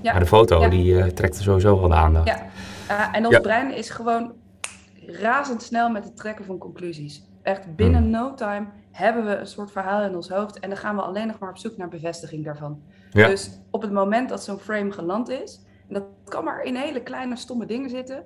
Ja, 0.00 0.10
Maar 0.12 0.20
de 0.20 0.26
foto 0.26 0.60
ja. 0.60 0.68
die 0.68 0.98
eh, 1.02 1.06
trekt 1.10 1.36
er 1.36 1.42
sowieso 1.42 1.80
wel 1.80 1.88
de 1.88 1.94
aandacht. 1.94 2.26
Ja. 2.26 2.46
Uh, 2.90 3.16
en 3.16 3.24
ons 3.26 3.34
Ja. 3.34 3.40
brein 3.40 3.74
is 3.74 3.90
gewoon 3.90 4.32
razendsnel 5.06 5.90
met 5.90 6.04
het 6.04 6.16
trekken 6.16 6.44
van 6.44 6.58
conclusies. 6.58 7.22
Echt 7.42 7.76
binnen 7.76 8.02
Hmm. 8.02 8.10
no 8.10 8.34
time 8.34 8.66
hebben 8.98 9.26
we 9.26 9.36
een 9.36 9.46
soort 9.46 9.70
verhaal 9.70 10.02
in 10.02 10.16
ons 10.16 10.28
hoofd 10.28 10.58
en 10.58 10.68
dan 10.68 10.78
gaan 10.78 10.96
we 10.96 11.02
alleen 11.02 11.26
nog 11.26 11.38
maar 11.38 11.50
op 11.50 11.58
zoek 11.58 11.76
naar 11.76 11.88
bevestiging 11.88 12.44
daarvan. 12.44 12.82
Ja. 13.10 13.26
Dus 13.26 13.50
op 13.70 13.82
het 13.82 13.92
moment 13.92 14.28
dat 14.28 14.44
zo'n 14.44 14.58
frame 14.58 14.92
geland 14.92 15.28
is, 15.28 15.60
en 15.88 15.94
dat 15.94 16.02
kan 16.24 16.44
maar 16.44 16.62
in 16.62 16.74
hele 16.74 17.02
kleine 17.02 17.36
stomme 17.36 17.66
dingen 17.66 17.90
zitten, 17.90 18.24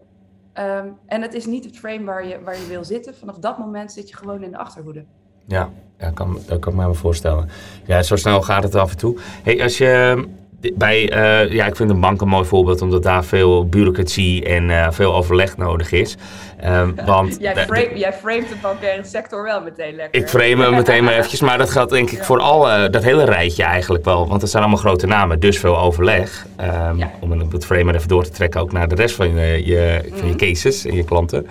ehm, 0.52 0.86
en 1.06 1.22
het 1.22 1.34
is 1.34 1.46
niet 1.46 1.64
het 1.64 1.78
frame 1.78 2.04
waar 2.04 2.26
je, 2.26 2.40
waar 2.44 2.56
je 2.56 2.66
wil 2.66 2.84
zitten, 2.84 3.14
vanaf 3.14 3.38
dat 3.38 3.58
moment 3.58 3.92
zit 3.92 4.08
je 4.08 4.16
gewoon 4.16 4.42
in 4.42 4.50
de 4.50 4.58
achterhoede. 4.58 5.04
Ja, 5.46 5.70
ja 5.98 6.10
kan, 6.10 6.38
dat 6.46 6.58
kan 6.58 6.72
ik 6.72 6.78
me 6.78 6.94
voorstellen. 6.94 7.48
Ja, 7.86 8.02
zo 8.02 8.16
snel 8.16 8.42
gaat 8.42 8.62
het 8.62 8.74
af 8.74 8.90
en 8.90 8.96
toe. 8.96 9.18
Hey, 9.42 9.62
als 9.62 9.78
je 9.78 10.14
eh, 10.16 10.72
bij, 10.74 11.10
eh, 11.10 11.52
ja, 11.52 11.66
ik 11.66 11.76
vind 11.76 11.90
een 11.90 12.00
bank 12.00 12.20
een 12.20 12.28
mooi 12.28 12.44
voorbeeld, 12.44 12.82
omdat 12.82 13.02
daar 13.02 13.24
veel 13.24 13.66
bureaucratie 13.66 14.44
en 14.44 14.70
eh, 14.70 14.90
veel 14.90 15.14
overleg 15.14 15.56
nodig 15.56 15.92
is. 15.92 16.16
Um, 16.66 16.94
want 17.04 17.36
jij, 17.40 17.54
frame, 17.54 17.90
jij 17.94 18.12
framet 18.12 18.48
de 18.48 18.54
bankaire 18.62 19.04
sector 19.04 19.42
wel 19.42 19.60
meteen 19.60 19.94
lekker. 19.94 20.20
Ik 20.20 20.28
frame 20.28 20.62
hem 20.62 20.74
meteen 20.74 21.04
maar 21.04 21.14
eventjes. 21.18 21.40
Maar 21.40 21.58
dat 21.58 21.70
geldt 21.70 21.90
denk 21.90 22.10
ik 22.10 22.24
voor 22.24 22.40
al 22.40 22.90
dat 22.90 23.02
hele 23.02 23.24
rijtje 23.24 23.62
eigenlijk 23.62 24.04
wel. 24.04 24.28
Want 24.28 24.40
het 24.40 24.50
zijn 24.50 24.62
allemaal 24.62 24.80
grote 24.80 25.06
namen, 25.06 25.40
dus 25.40 25.58
veel 25.58 25.78
overleg. 25.78 26.46
Um, 26.60 26.98
ja. 26.98 27.10
Om 27.20 27.30
het 27.30 27.66
frame 27.66 27.94
even 27.94 28.08
door 28.08 28.24
te 28.24 28.30
trekken 28.30 28.60
ook 28.60 28.72
naar 28.72 28.88
de 28.88 28.94
rest 28.94 29.14
van 29.14 29.34
je, 29.34 29.66
je 29.66 30.00
van 30.10 30.26
je 30.26 30.32
mm. 30.32 30.36
cases 30.36 30.84
en 30.84 30.94
je 30.94 31.04
klanten. 31.04 31.38
Um, 31.38 31.46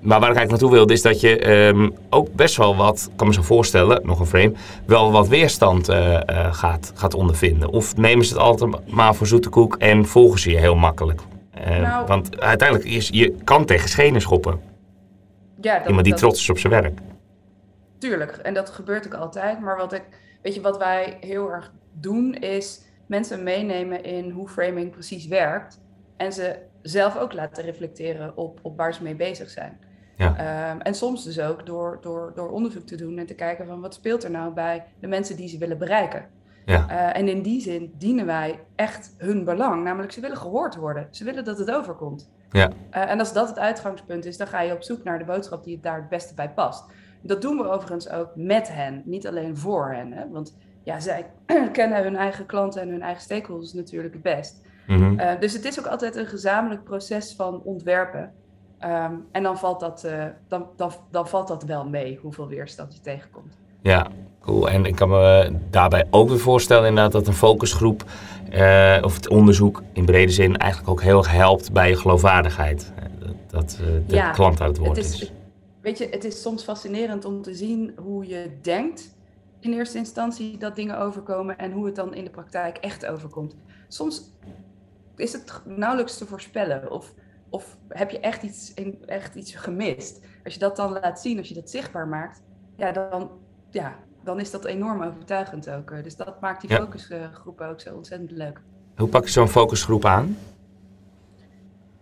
maar 0.00 0.20
waar 0.20 0.30
ik 0.30 0.36
eigenlijk 0.36 0.50
naartoe 0.50 0.70
wilde 0.70 0.92
is 0.92 1.02
dat 1.02 1.20
je 1.20 1.94
ook 2.10 2.34
best 2.34 2.56
wel 2.56 2.76
wat, 2.76 3.10
kan 3.16 3.26
me 3.26 3.32
zo 3.32 3.42
voorstellen, 3.42 4.00
nog 4.02 4.20
een 4.20 4.26
frame, 4.26 4.52
wel 4.86 5.12
wat 5.12 5.28
weerstand 5.28 5.90
uh, 5.90 5.96
uh, 5.96 6.54
gaat, 6.54 6.92
gaat 6.94 7.14
ondervinden. 7.14 7.68
Of 7.68 7.96
nemen 7.96 8.24
ze 8.24 8.32
het 8.32 8.42
altijd 8.42 8.70
maar 8.86 9.14
voor 9.14 9.26
zoete 9.26 9.48
koek 9.48 9.76
en 9.76 10.06
volgen 10.06 10.40
ze 10.40 10.50
je 10.50 10.58
heel 10.58 10.76
makkelijk? 10.76 11.20
Uh, 11.58 11.80
nou, 11.80 12.06
want 12.06 12.40
uiteindelijk 12.40 12.88
is 12.88 13.08
je 13.08 13.34
kan 13.44 13.64
tegen 13.64 13.88
schenen 13.88 14.20
schoppen. 14.20 14.60
Ja, 15.60 15.78
dat, 15.78 15.86
Iemand 15.86 16.04
die 16.04 16.14
trots 16.14 16.40
is 16.40 16.50
op 16.50 16.58
zijn 16.58 16.72
werk. 16.72 16.98
Tuurlijk, 17.98 18.36
en 18.36 18.54
dat 18.54 18.70
gebeurt 18.70 19.06
ook 19.06 19.14
altijd. 19.14 19.60
Maar 19.60 19.76
wat 19.76 19.92
ik, 19.92 20.02
weet 20.42 20.54
je, 20.54 20.60
wat 20.60 20.78
wij 20.78 21.16
heel 21.20 21.50
erg 21.50 21.72
doen, 21.92 22.34
is 22.34 22.80
mensen 23.06 23.42
meenemen 23.42 24.04
in 24.04 24.30
hoe 24.30 24.48
framing 24.48 24.90
precies 24.90 25.26
werkt. 25.26 25.80
En 26.16 26.32
ze 26.32 26.56
zelf 26.82 27.16
ook 27.16 27.32
laten 27.32 27.64
reflecteren 27.64 28.36
op, 28.36 28.58
op 28.62 28.76
waar 28.76 28.94
ze 28.94 29.02
mee 29.02 29.14
bezig 29.14 29.50
zijn. 29.50 29.78
Ja. 30.16 30.70
Um, 30.70 30.80
en 30.80 30.94
soms 30.94 31.24
dus 31.24 31.40
ook 31.40 31.66
door, 31.66 31.98
door, 32.00 32.32
door 32.34 32.50
onderzoek 32.50 32.86
te 32.86 32.96
doen 32.96 33.18
en 33.18 33.26
te 33.26 33.34
kijken 33.34 33.66
van 33.66 33.80
wat 33.80 33.94
speelt 33.94 34.24
er 34.24 34.30
nou 34.30 34.52
bij 34.52 34.84
de 35.00 35.06
mensen 35.06 35.36
die 35.36 35.48
ze 35.48 35.58
willen 35.58 35.78
bereiken. 35.78 36.26
Ja. 36.66 36.86
Uh, 36.90 37.16
en 37.16 37.28
in 37.28 37.42
die 37.42 37.60
zin 37.60 37.94
dienen 37.98 38.26
wij 38.26 38.60
echt 38.74 39.14
hun 39.18 39.44
belang. 39.44 39.84
Namelijk, 39.84 40.12
ze 40.12 40.20
willen 40.20 40.36
gehoord 40.36 40.76
worden. 40.76 41.08
Ze 41.10 41.24
willen 41.24 41.44
dat 41.44 41.58
het 41.58 41.70
overkomt. 41.70 42.30
Ja. 42.50 42.68
Uh, 42.68 43.10
en 43.10 43.18
als 43.18 43.32
dat 43.32 43.48
het 43.48 43.58
uitgangspunt 43.58 44.24
is, 44.24 44.36
dan 44.36 44.46
ga 44.46 44.60
je 44.60 44.72
op 44.72 44.82
zoek 44.82 45.04
naar 45.04 45.18
de 45.18 45.24
boodschap 45.24 45.64
die 45.64 45.74
het 45.74 45.82
daar 45.82 45.96
het 45.96 46.08
beste 46.08 46.34
bij 46.34 46.50
past. 46.50 46.84
Dat 47.22 47.42
doen 47.42 47.56
we 47.56 47.68
overigens 47.68 48.10
ook 48.10 48.30
met 48.34 48.72
hen, 48.72 49.02
niet 49.04 49.26
alleen 49.26 49.56
voor 49.56 49.92
hen. 49.92 50.12
Hè? 50.12 50.28
Want 50.28 50.56
ja, 50.82 51.00
zij 51.00 51.30
kennen 51.72 52.02
hun 52.02 52.16
eigen 52.16 52.46
klanten 52.46 52.82
en 52.82 52.88
hun 52.88 53.02
eigen 53.02 53.22
stakeholders 53.22 53.72
natuurlijk 53.72 54.14
het 54.14 54.22
best. 54.22 54.64
Mm 54.86 54.96
-hmm. 54.96 55.20
uh, 55.20 55.40
dus 55.40 55.52
het 55.52 55.64
is 55.64 55.78
ook 55.78 55.86
altijd 55.86 56.16
een 56.16 56.26
gezamenlijk 56.26 56.84
proces 56.84 57.34
van 57.34 57.62
ontwerpen. 57.62 58.32
Um, 58.80 59.26
en 59.32 59.42
dan 59.42 59.58
valt, 59.58 59.80
dat, 59.80 60.08
dan, 60.48 60.66
dan, 60.76 60.92
dan 61.10 61.28
valt 61.28 61.48
dat 61.48 61.62
wel 61.62 61.88
mee, 61.88 62.18
hoeveel 62.22 62.48
weerstand 62.48 62.94
je 62.94 63.00
tegenkomt. 63.00 63.58
Ja. 63.80 64.10
En 64.46 64.84
ik 64.84 64.94
kan 64.94 65.08
me 65.08 65.52
daarbij 65.70 66.06
ook 66.10 66.28
weer 66.28 66.38
voorstellen 66.38 66.88
inderdaad 66.88 67.12
dat 67.12 67.26
een 67.26 67.32
focusgroep 67.32 68.04
uh, 68.52 68.98
of 69.02 69.14
het 69.14 69.28
onderzoek 69.28 69.82
in 69.92 70.04
brede 70.04 70.32
zin 70.32 70.56
eigenlijk 70.56 70.90
ook 70.90 71.02
heel 71.02 71.18
erg 71.18 71.30
helpt 71.30 71.72
bij 71.72 71.88
je 71.88 71.96
geloofwaardigheid. 71.96 72.92
Dat 73.46 73.78
uh, 73.80 73.86
de 74.06 74.14
ja, 74.14 74.30
klant 74.30 74.60
uit 74.60 74.70
het 74.70 74.78
woord 74.78 74.96
het 74.96 75.06
is, 75.06 75.22
is. 75.22 75.32
Weet 75.80 75.98
je, 75.98 76.08
het 76.10 76.24
is 76.24 76.42
soms 76.42 76.62
fascinerend 76.62 77.24
om 77.24 77.42
te 77.42 77.54
zien 77.54 77.92
hoe 77.96 78.26
je 78.26 78.50
denkt 78.62 79.14
in 79.60 79.72
eerste 79.72 79.98
instantie 79.98 80.58
dat 80.58 80.76
dingen 80.76 80.98
overkomen 80.98 81.58
en 81.58 81.72
hoe 81.72 81.86
het 81.86 81.94
dan 81.94 82.14
in 82.14 82.24
de 82.24 82.30
praktijk 82.30 82.76
echt 82.76 83.06
overkomt. 83.06 83.56
Soms 83.88 84.32
is 85.16 85.32
het 85.32 85.60
nauwelijks 85.64 86.18
te 86.18 86.26
voorspellen 86.26 86.90
of, 86.90 87.14
of 87.48 87.76
heb 87.88 88.10
je 88.10 88.20
echt 88.20 88.42
iets, 88.42 88.74
echt 89.06 89.34
iets 89.34 89.54
gemist. 89.54 90.20
Als 90.44 90.54
je 90.54 90.60
dat 90.60 90.76
dan 90.76 90.92
laat 90.92 91.20
zien, 91.20 91.38
als 91.38 91.48
je 91.48 91.54
dat 91.54 91.70
zichtbaar 91.70 92.08
maakt, 92.08 92.42
ja, 92.76 92.92
dan 92.92 93.30
ja, 93.70 93.96
dan 94.26 94.40
is 94.40 94.50
dat 94.50 94.64
enorm 94.64 95.02
overtuigend 95.02 95.70
ook. 95.70 95.90
Eh. 95.90 96.02
Dus 96.02 96.16
dat 96.16 96.40
maakt 96.40 96.60
die 96.60 96.70
ja. 96.70 96.76
focusgroepen 96.76 97.68
ook 97.68 97.80
zo 97.80 97.94
ontzettend 97.94 98.30
leuk. 98.30 98.60
Hoe 98.96 99.08
pak 99.08 99.24
je 99.24 99.30
zo'n 99.30 99.48
focusgroep 99.48 100.04
aan? 100.04 100.36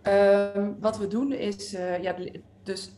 Uh, 0.07 0.67
wat 0.79 0.97
we 0.97 1.07
doen 1.07 1.31
is, 1.31 1.73
uh, 1.73 2.01
ja, 2.01 2.15
dus 2.63 2.91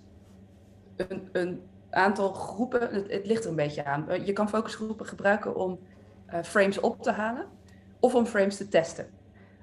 een, 0.96 1.30
een 1.32 1.62
aantal 1.90 2.34
groepen, 2.34 2.82
het, 2.82 3.12
het, 3.12 3.26
ligt 3.26 3.44
er 3.44 3.50
een 3.50 3.56
beetje 3.56 3.86
aan. 3.86 4.10
Eh, 4.10 4.26
je 4.26 4.34
kan 4.34 4.50
focusgroepen 4.50 5.06
gebruiken 5.06 5.56
om 5.56 5.80
uh, 6.34 6.44
frames 6.44 6.80
op 6.80 7.02
te 7.02 7.12
halen 7.12 7.46
of 8.00 8.16
om 8.16 8.26
frames 8.26 8.58
te 8.58 8.68
testen. 8.68 9.06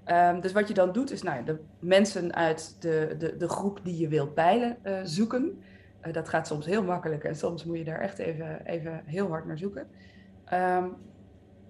Um, 0.06 0.40
dus 0.40 0.52
wat 0.52 0.68
je 0.68 0.74
dan 0.74 0.92
doet 0.92 1.10
is 1.10 1.22
nou, 1.22 1.44
de 1.44 1.60
mensen 1.78 2.34
uit 2.34 2.76
de, 2.78 3.14
de, 3.18 3.36
de 3.36 3.48
groep 3.48 3.80
die 3.82 3.98
je 3.98 4.08
wilt 4.08 4.34
peilen 4.34 4.78
zoeken. 5.04 5.62
Eh, 6.04 6.12
dat 6.12 6.28
gaat 6.28 6.46
soms 6.46 6.66
heel 6.66 6.84
makkelijk 6.84 7.24
en 7.24 7.36
soms 7.36 7.64
moet 7.64 7.78
je 7.78 7.84
daar 7.84 8.00
echt 8.00 8.18
even, 8.18 8.66
even 8.66 9.02
heel 9.04 9.28
hard 9.28 9.46
naar 9.46 9.58
zoeken. 9.58 9.86
Um, 10.52 10.96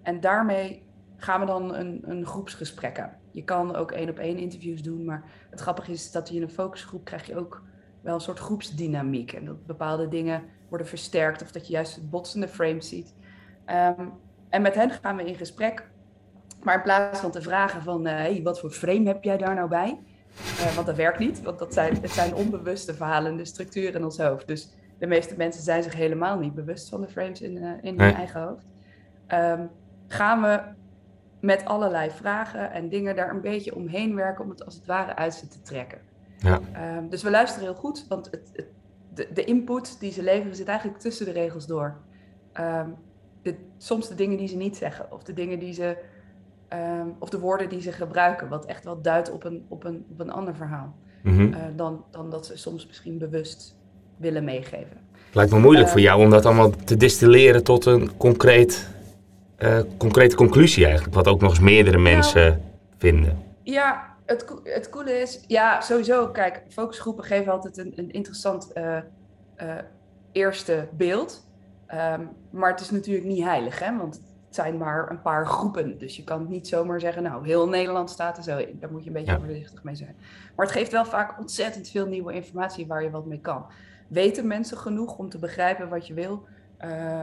en 0.02 0.20
daarmee 0.20 0.86
gaan 1.16 1.40
we 1.40 1.46
dan 1.46 1.74
een, 1.74 2.02
een 2.06 2.26
groepsgesprek 2.26 3.00
aan. 3.00 3.12
Je 3.30 3.44
kan 3.44 3.74
ook 3.74 3.90
één 3.92 4.08
op 4.08 4.18
één 4.18 4.36
interviews 4.36 4.82
doen, 4.82 5.04
maar 5.04 5.24
het 5.50 5.60
grappige 5.60 5.92
is 5.92 6.10
dat 6.10 6.28
je 6.28 6.36
in 6.36 6.42
een 6.42 6.50
focusgroep 6.50 7.04
krijg 7.04 7.26
je 7.26 7.36
ook 7.36 7.62
wel 8.00 8.14
een 8.14 8.20
soort 8.20 8.38
groepsdynamiek. 8.38 9.32
En 9.32 9.44
dat 9.44 9.66
bepaalde 9.66 10.08
dingen 10.08 10.42
worden 10.68 10.86
versterkt 10.86 11.42
of 11.42 11.52
dat 11.52 11.66
je 11.66 11.72
juist 11.72 12.10
botsende 12.10 12.48
frames 12.48 12.88
ziet. 12.88 13.14
Um, 13.98 14.12
en 14.48 14.62
met 14.62 14.74
hen 14.74 14.90
gaan 14.90 15.16
we 15.16 15.24
in 15.24 15.34
gesprek. 15.34 15.90
Maar 16.62 16.74
in 16.74 16.82
plaats 16.82 17.20
van 17.20 17.30
te 17.30 17.42
vragen 17.42 17.82
van, 17.82 18.06
uh, 18.06 18.12
hey, 18.12 18.40
wat 18.42 18.60
voor 18.60 18.70
frame 18.70 19.06
heb 19.06 19.24
jij 19.24 19.36
daar 19.36 19.54
nou 19.54 19.68
bij? 19.68 19.98
Uh, 20.40 20.74
want 20.74 20.86
dat 20.86 20.96
werkt 20.96 21.18
niet, 21.18 21.42
want 21.42 21.58
dat 21.58 21.74
zijn, 21.74 21.98
het 22.00 22.10
zijn 22.10 22.34
onbewuste 22.34 22.94
verhalen, 22.94 23.36
de 23.36 23.44
structuur 23.44 23.94
in 23.94 24.04
ons 24.04 24.18
hoofd. 24.18 24.46
Dus 24.46 24.72
de 24.98 25.06
meeste 25.06 25.36
mensen 25.36 25.62
zijn 25.62 25.82
zich 25.82 25.94
helemaal 25.94 26.38
niet 26.38 26.54
bewust 26.54 26.88
van 26.88 27.00
de 27.00 27.08
frames 27.08 27.40
in, 27.40 27.56
uh, 27.56 27.70
in 27.82 28.00
hun 28.00 28.14
eigen 28.14 28.40
hoofd. 28.40 28.66
Um, 29.28 29.70
gaan 30.08 30.42
we 30.42 30.60
met 31.40 31.64
allerlei 31.64 32.10
vragen 32.10 32.72
en 32.72 32.88
dingen 32.88 33.16
daar 33.16 33.30
een 33.30 33.40
beetje 33.40 33.74
omheen 33.74 34.14
werken 34.14 34.44
om 34.44 34.50
het 34.50 34.64
als 34.64 34.74
het 34.74 34.86
ware 34.86 35.16
uit 35.16 35.34
ze 35.34 35.48
te 35.48 35.62
trekken. 35.62 35.98
Ja. 36.38 36.60
Um, 36.96 37.08
dus 37.08 37.22
we 37.22 37.30
luisteren 37.30 37.68
heel 37.68 37.78
goed, 37.78 38.06
want 38.08 38.30
het, 38.30 38.50
het, 38.52 38.66
de, 39.14 39.28
de, 39.32 39.44
input 39.44 40.00
die 40.00 40.12
ze 40.12 40.22
leveren 40.22 40.56
zit 40.56 40.68
eigenlijk 40.68 40.98
tussen 40.98 41.26
de 41.26 41.32
regels 41.32 41.66
door. 41.66 41.96
Um, 42.60 42.94
de, 43.42 43.56
soms 43.78 44.08
de 44.08 44.14
dingen 44.14 44.36
die 44.36 44.48
ze 44.48 44.56
niet 44.56 44.76
zeggen 44.76 45.12
of 45.12 45.22
de 45.22 45.32
dingen 45.32 45.58
die 45.58 45.72
ze 45.72 45.96
Um, 46.75 47.14
of 47.19 47.28
de 47.28 47.38
woorden 47.38 47.69
die 47.69 47.81
ze 47.81 47.93
gebruiken, 47.93 48.49
wat 48.49 48.64
echt 48.64 48.85
wel 48.85 49.02
duidt 49.02 49.31
op 49.31 49.45
een, 49.45 49.64
op 49.69 49.85
een, 49.85 50.04
op 50.11 50.21
een 50.21 50.31
ander 50.31 50.54
verhaal. 50.54 50.95
Mm 51.23 51.37
-hmm. 51.37 51.52
uh, 51.52 51.59
dan, 51.76 52.04
dan 52.11 52.31
dat 52.31 52.47
ze 52.47 52.57
soms 52.57 52.87
misschien 52.87 53.19
bewust 53.19 53.76
willen 54.16 54.45
meegeven. 54.45 54.97
Het 55.12 55.35
lijkt 55.35 55.52
me 55.52 55.59
moeilijk 55.59 55.87
uh, 55.87 55.93
voor 55.93 56.00
jou 56.00 56.21
om 56.21 56.31
dat 56.31 56.47
allemaal 56.47 56.71
te 56.71 56.97
distilleren 56.97 57.64
tot 57.64 57.87
een 57.87 58.16
concreet, 58.16 58.88
uh, 59.59 59.78
concrete 59.97 60.37
conclusie 60.37 60.85
eigenlijk, 60.85 61.14
wat 61.14 61.28
ook 61.28 61.40
nog 61.40 61.50
eens 61.50 61.61
meerdere 61.61 61.99
mensen 61.99 62.49
nou, 62.49 62.61
vinden. 62.99 63.43
Ja, 63.62 64.16
het, 64.25 64.45
het 64.64 64.90
coole 64.90 65.21
is, 65.21 65.45
ja, 65.47 65.81
sowieso, 65.81 66.28
kijk, 66.28 66.62
focusgroepen 66.69 67.25
geven 67.25 67.52
altijd 67.52 67.78
een, 67.78 67.93
een 67.97 68.11
interessant 68.11 68.73
eerste 70.33 70.88
beeld. 70.97 71.47
Um, 71.88 72.28
maar 72.50 72.71
het 72.71 72.81
is 72.81 72.90
natuurlijk 72.90 73.26
niet 73.26 73.45
heilig, 73.45 73.78
hè? 73.78 73.97
want 73.97 74.21
zijn 74.54 74.76
maar 74.76 75.11
een 75.11 75.23
paar 75.23 75.46
groepen. 75.46 75.99
Dus 75.99 76.16
je 76.16 76.25
kan 76.25 76.49
niet 76.49 76.68
zomaar 76.68 77.00
zeggen, 77.00 77.23
nou, 77.23 77.46
heel 77.46 77.68
Nederland 77.68 78.11
staat 78.11 78.37
er 78.37 78.42
zo 78.42 78.58
in. 78.58 78.76
Daar 78.80 78.90
moet 78.90 79.02
je 79.02 79.06
een 79.06 79.14
beetje 79.14 79.32
ja. 79.32 79.38
voorzichtig 79.38 79.82
mee 79.82 79.94
zijn. 79.94 80.16
Maar 80.56 80.66
het 80.66 80.75
geeft 80.75 80.92
wel 80.92 81.04
vaak 81.04 81.38
ontzettend 81.38 81.88
veel 81.88 82.06
nieuwe 82.06 82.32
informatie 82.32 82.87
waar 82.87 83.02
je 83.02 83.11
wat 83.11 83.26
mee 83.26 83.40
kan. 83.40 83.66
Weten 84.08 84.46
mensen 84.46 84.78
genoeg 84.78 85.18
om 85.18 85.28
te 85.28 85.38
begrijpen 85.38 85.88
wat 85.88 86.06
je 86.06 86.14
wil? 86.14 86.46
Uh, 86.84 86.90
uh, 86.90 87.20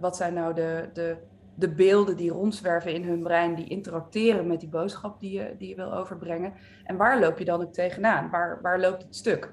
wat 0.00 0.16
zijn 0.16 0.34
nou 0.34 0.54
de, 0.54 0.88
de, 0.92 1.16
de 1.54 1.68
beelden 1.68 2.16
die 2.16 2.30
rondzwerven 2.30 2.94
in 2.94 3.04
hun 3.04 3.22
brein, 3.22 3.54
die 3.54 3.68
interacteren 3.68 4.46
met 4.46 4.60
die 4.60 4.68
boodschap 4.68 5.20
die 5.20 5.32
je, 5.32 5.54
die 5.58 5.68
je 5.68 5.74
wil 5.74 5.94
overbrengen? 5.94 6.52
En 6.84 6.96
waar 6.96 7.20
loop 7.20 7.38
je 7.38 7.44
dan 7.44 7.60
ook 7.60 7.72
tegenaan? 7.72 8.30
Waar, 8.30 8.58
waar 8.62 8.80
loopt 8.80 9.02
het 9.02 9.16
stuk? 9.16 9.52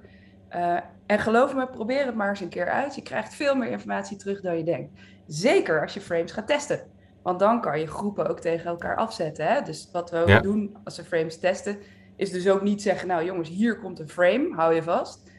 Uh, 0.55 0.77
en 1.05 1.20
geloof 1.20 1.55
me, 1.55 1.67
probeer 1.67 2.05
het 2.05 2.15
maar 2.15 2.29
eens 2.29 2.39
een 2.39 2.50
keer 2.50 2.70
uit. 2.70 2.96
Je 2.96 3.01
krijgt 3.01 3.34
veel 3.34 3.55
meer 3.55 3.70
informatie 3.70 4.17
terug 4.17 4.41
dan 4.41 4.58
je 4.58 4.63
denkt. 4.63 5.00
Zeker 5.27 5.82
als 5.82 5.94
je 5.94 6.01
frames 6.01 6.32
gaat 6.32 6.48
testen. 6.48 6.79
Want 7.25 7.39
dan 7.39 7.62
kan 7.62 7.79
je 7.79 7.88
groepen 7.88 8.27
ook 8.29 8.39
tegen 8.39 8.65
elkaar 8.65 8.96
afzetten. 8.96 9.46
Hè? 9.46 9.62
Dus 9.62 9.89
wat 9.91 10.12
we 10.12 10.17
ook 10.17 10.44
doen 10.44 10.77
als 10.84 10.98
we 10.98 11.03
frames 11.03 11.38
testen, 11.38 11.77
is 12.15 12.32
dus 12.32 12.50
ook 12.50 12.62
niet 12.62 12.82
zeggen, 12.82 13.08
nou 13.08 13.25
jongens, 13.25 13.50
hier 13.50 13.79
komt 13.79 14.00
een 14.00 14.10
frame, 14.10 14.53
hou 14.55 14.74
je 14.74 14.84
vast. 14.84 15.32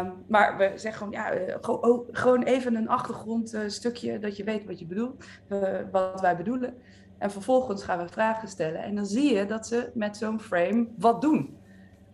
Um, 0.00 0.12
maar 0.34 0.56
we 0.56 0.72
zeggen 0.74 0.92
gewoon, 0.92 1.12
ja, 1.12 1.34
uh, 1.34 1.54
oh, 1.60 2.08
gewoon 2.12 2.42
even 2.42 2.76
een 2.76 2.88
achtergrondstukje, 2.88 4.12
uh, 4.12 4.20
dat 4.20 4.36
je 4.36 4.44
weet 4.44 4.64
wat 4.64 4.78
je 4.78 4.86
bedoelt, 4.86 5.24
uh, 5.48 5.58
wat 5.92 6.20
wij 6.20 6.36
bedoelen. 6.36 6.74
En 7.18 7.30
vervolgens 7.30 7.82
gaan 7.84 7.98
we 7.98 8.08
vragen 8.08 8.48
stellen. 8.48 8.82
En 8.82 8.94
dan 8.94 9.06
zie 9.06 9.34
je 9.34 9.46
dat 9.46 9.66
ze 9.66 9.90
met 9.94 10.16
zo'n 10.16 10.40
frame 10.40 10.86
wat 10.98 11.20
doen. 11.20 11.56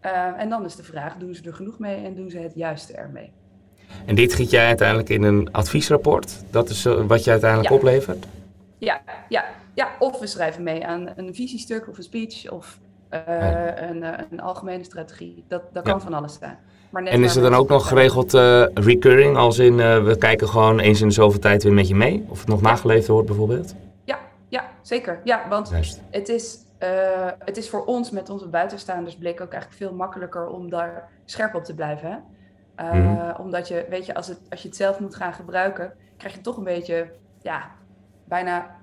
Uh, 0.02 0.40
en 0.40 0.48
dan 0.48 0.64
is 0.64 0.76
de 0.76 0.82
vraag, 0.82 1.16
doen 1.16 1.34
ze 1.34 1.42
er 1.42 1.54
genoeg 1.54 1.78
mee 1.78 2.04
en 2.04 2.14
doen 2.14 2.30
ze 2.30 2.38
het 2.38 2.54
juiste 2.54 2.92
ermee? 2.92 3.32
En 4.06 4.14
dit 4.14 4.34
giet 4.34 4.50
jij 4.50 4.66
uiteindelijk 4.66 5.08
in 5.08 5.22
een 5.22 5.52
adviesrapport? 5.52 6.42
Dat 6.50 6.68
is 6.68 6.82
wat 6.84 7.24
je 7.24 7.30
uiteindelijk 7.30 7.70
ja. 7.70 7.76
oplevert? 7.76 8.26
Ja, 8.78 9.00
ja, 9.28 9.44
ja, 9.74 9.88
of 9.98 10.18
we 10.18 10.26
schrijven 10.26 10.62
mee 10.62 10.86
aan 10.86 11.08
een 11.16 11.34
visiestuk 11.34 11.88
of 11.88 11.96
een 11.96 12.02
speech 12.02 12.50
of 12.50 12.78
uh, 13.10 13.20
ja. 13.26 13.82
een, 13.82 14.02
uh, 14.02 14.10
een, 14.30 14.40
algemene 14.40 14.84
strategie. 14.84 15.44
Dat, 15.48 15.62
dat 15.72 15.82
kan 15.82 15.94
ja. 15.94 16.00
van 16.00 16.14
alles 16.14 16.38
zijn. 16.38 16.58
Maar 16.90 17.02
en 17.02 17.24
is 17.24 17.36
er 17.36 17.42
dan 17.42 17.54
ook 17.54 17.68
nog 17.68 17.88
geregeld 17.88 18.34
uh, 18.34 18.66
recurring, 18.74 19.36
als 19.36 19.58
in 19.58 19.76
we 19.76 20.16
kijken 20.18 20.48
gewoon 20.48 20.78
eens 20.78 21.00
in 21.00 21.08
de 21.08 21.14
zoveel 21.14 21.40
tijd 21.40 21.62
weer 21.62 21.72
met 21.72 21.88
je 21.88 21.94
mee? 21.94 22.26
Of 22.28 22.38
het 22.38 22.48
nog 22.48 22.60
nageleefd 22.60 23.08
wordt 23.08 23.26
bijvoorbeeld? 23.26 23.74
Ja, 24.04 24.18
ja 24.48 24.64
zeker. 24.82 25.20
Ja, 25.24 25.48
want 25.48 25.70
het 26.10 26.28
is, 26.28 26.58
het 27.38 27.56
is 27.56 27.68
voor 27.68 27.84
ons 27.84 28.10
met 28.10 28.30
onze 28.30 28.48
buitenstaanders 28.48 29.16
blik 29.16 29.40
ook 29.40 29.52
eigenlijk 29.52 29.82
veel 29.82 29.92
makkelijker 29.92 30.46
om 30.46 30.70
daar 30.70 31.08
scherp 31.24 31.54
op 31.54 31.64
te 31.64 31.74
blijven. 31.74 32.10
Hè? 32.10 33.00
Mhm. 33.00 33.40
Omdat 33.40 33.68
je, 33.68 33.86
weet 33.88 34.06
je 34.06 34.14
als, 34.14 34.26
het, 34.26 34.40
als 34.50 34.62
je 34.62 34.68
het 34.68 34.76
zelf 34.76 35.00
moet 35.00 35.14
gaan 35.14 35.32
gebruiken, 35.32 35.92
krijg 36.16 36.34
je 36.34 36.40
toch 36.40 36.56
een 36.56 36.64
beetje, 36.64 37.10
ja, 37.42 37.70
bijna. 38.28 38.76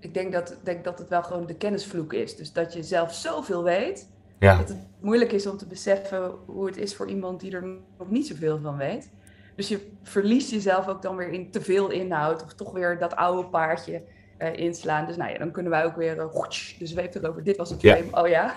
Ik 0.00 0.14
denk 0.14 0.32
dat, 0.32 0.56
denk 0.62 0.84
dat 0.84 0.98
het 0.98 1.08
wel 1.08 1.22
gewoon 1.22 1.46
de 1.46 1.54
kennisvloek 1.54 2.12
is. 2.12 2.36
Dus 2.36 2.52
dat 2.52 2.72
je 2.72 2.82
zelf 2.82 3.14
zoveel 3.14 3.62
weet, 3.62 4.08
Ja, 4.38 4.56
dat 4.58 4.68
het 4.68 4.78
moeilijk 5.00 5.32
is 5.32 5.46
om 5.46 5.56
te 5.56 5.66
beseffen 5.66 6.32
hoe 6.46 6.66
het 6.66 6.76
is 6.76 6.94
voor 6.96 7.08
iemand 7.08 7.40
die 7.40 7.52
er 7.52 7.64
nog 7.98 8.10
niet 8.10 8.26
zoveel 8.26 8.58
van 8.62 8.76
weet. 8.76 9.10
Dus 9.56 9.68
je 9.68 9.90
verliest 10.02 10.50
jezelf 10.50 10.88
ook 10.88 11.02
dan 11.02 11.16
weer 11.16 11.28
in 11.28 11.50
te 11.50 11.60
veel 11.60 11.90
inhoud, 11.90 12.44
of 12.44 12.52
toch 12.54 12.72
weer 12.72 12.98
dat 12.98 13.16
oude 13.16 13.48
paardje 13.48 14.02
eh, 14.36 14.52
inslaan. 14.56 15.06
Dus 15.06 15.16
nou 15.16 15.32
ja, 15.32 15.38
dan 15.38 15.50
kunnen 15.50 15.72
wij 15.72 15.84
ook 15.84 15.96
weer 15.96 16.16
uh, 16.16 16.24
de 16.78 16.86
zweep 16.86 17.14
erover. 17.14 17.42
Dit 17.44 17.56
was 17.56 17.70
het 17.70 17.80
Ja. 17.80 17.96
frame. 17.96 18.22
Oh 18.22 18.28
ja, 18.28 18.54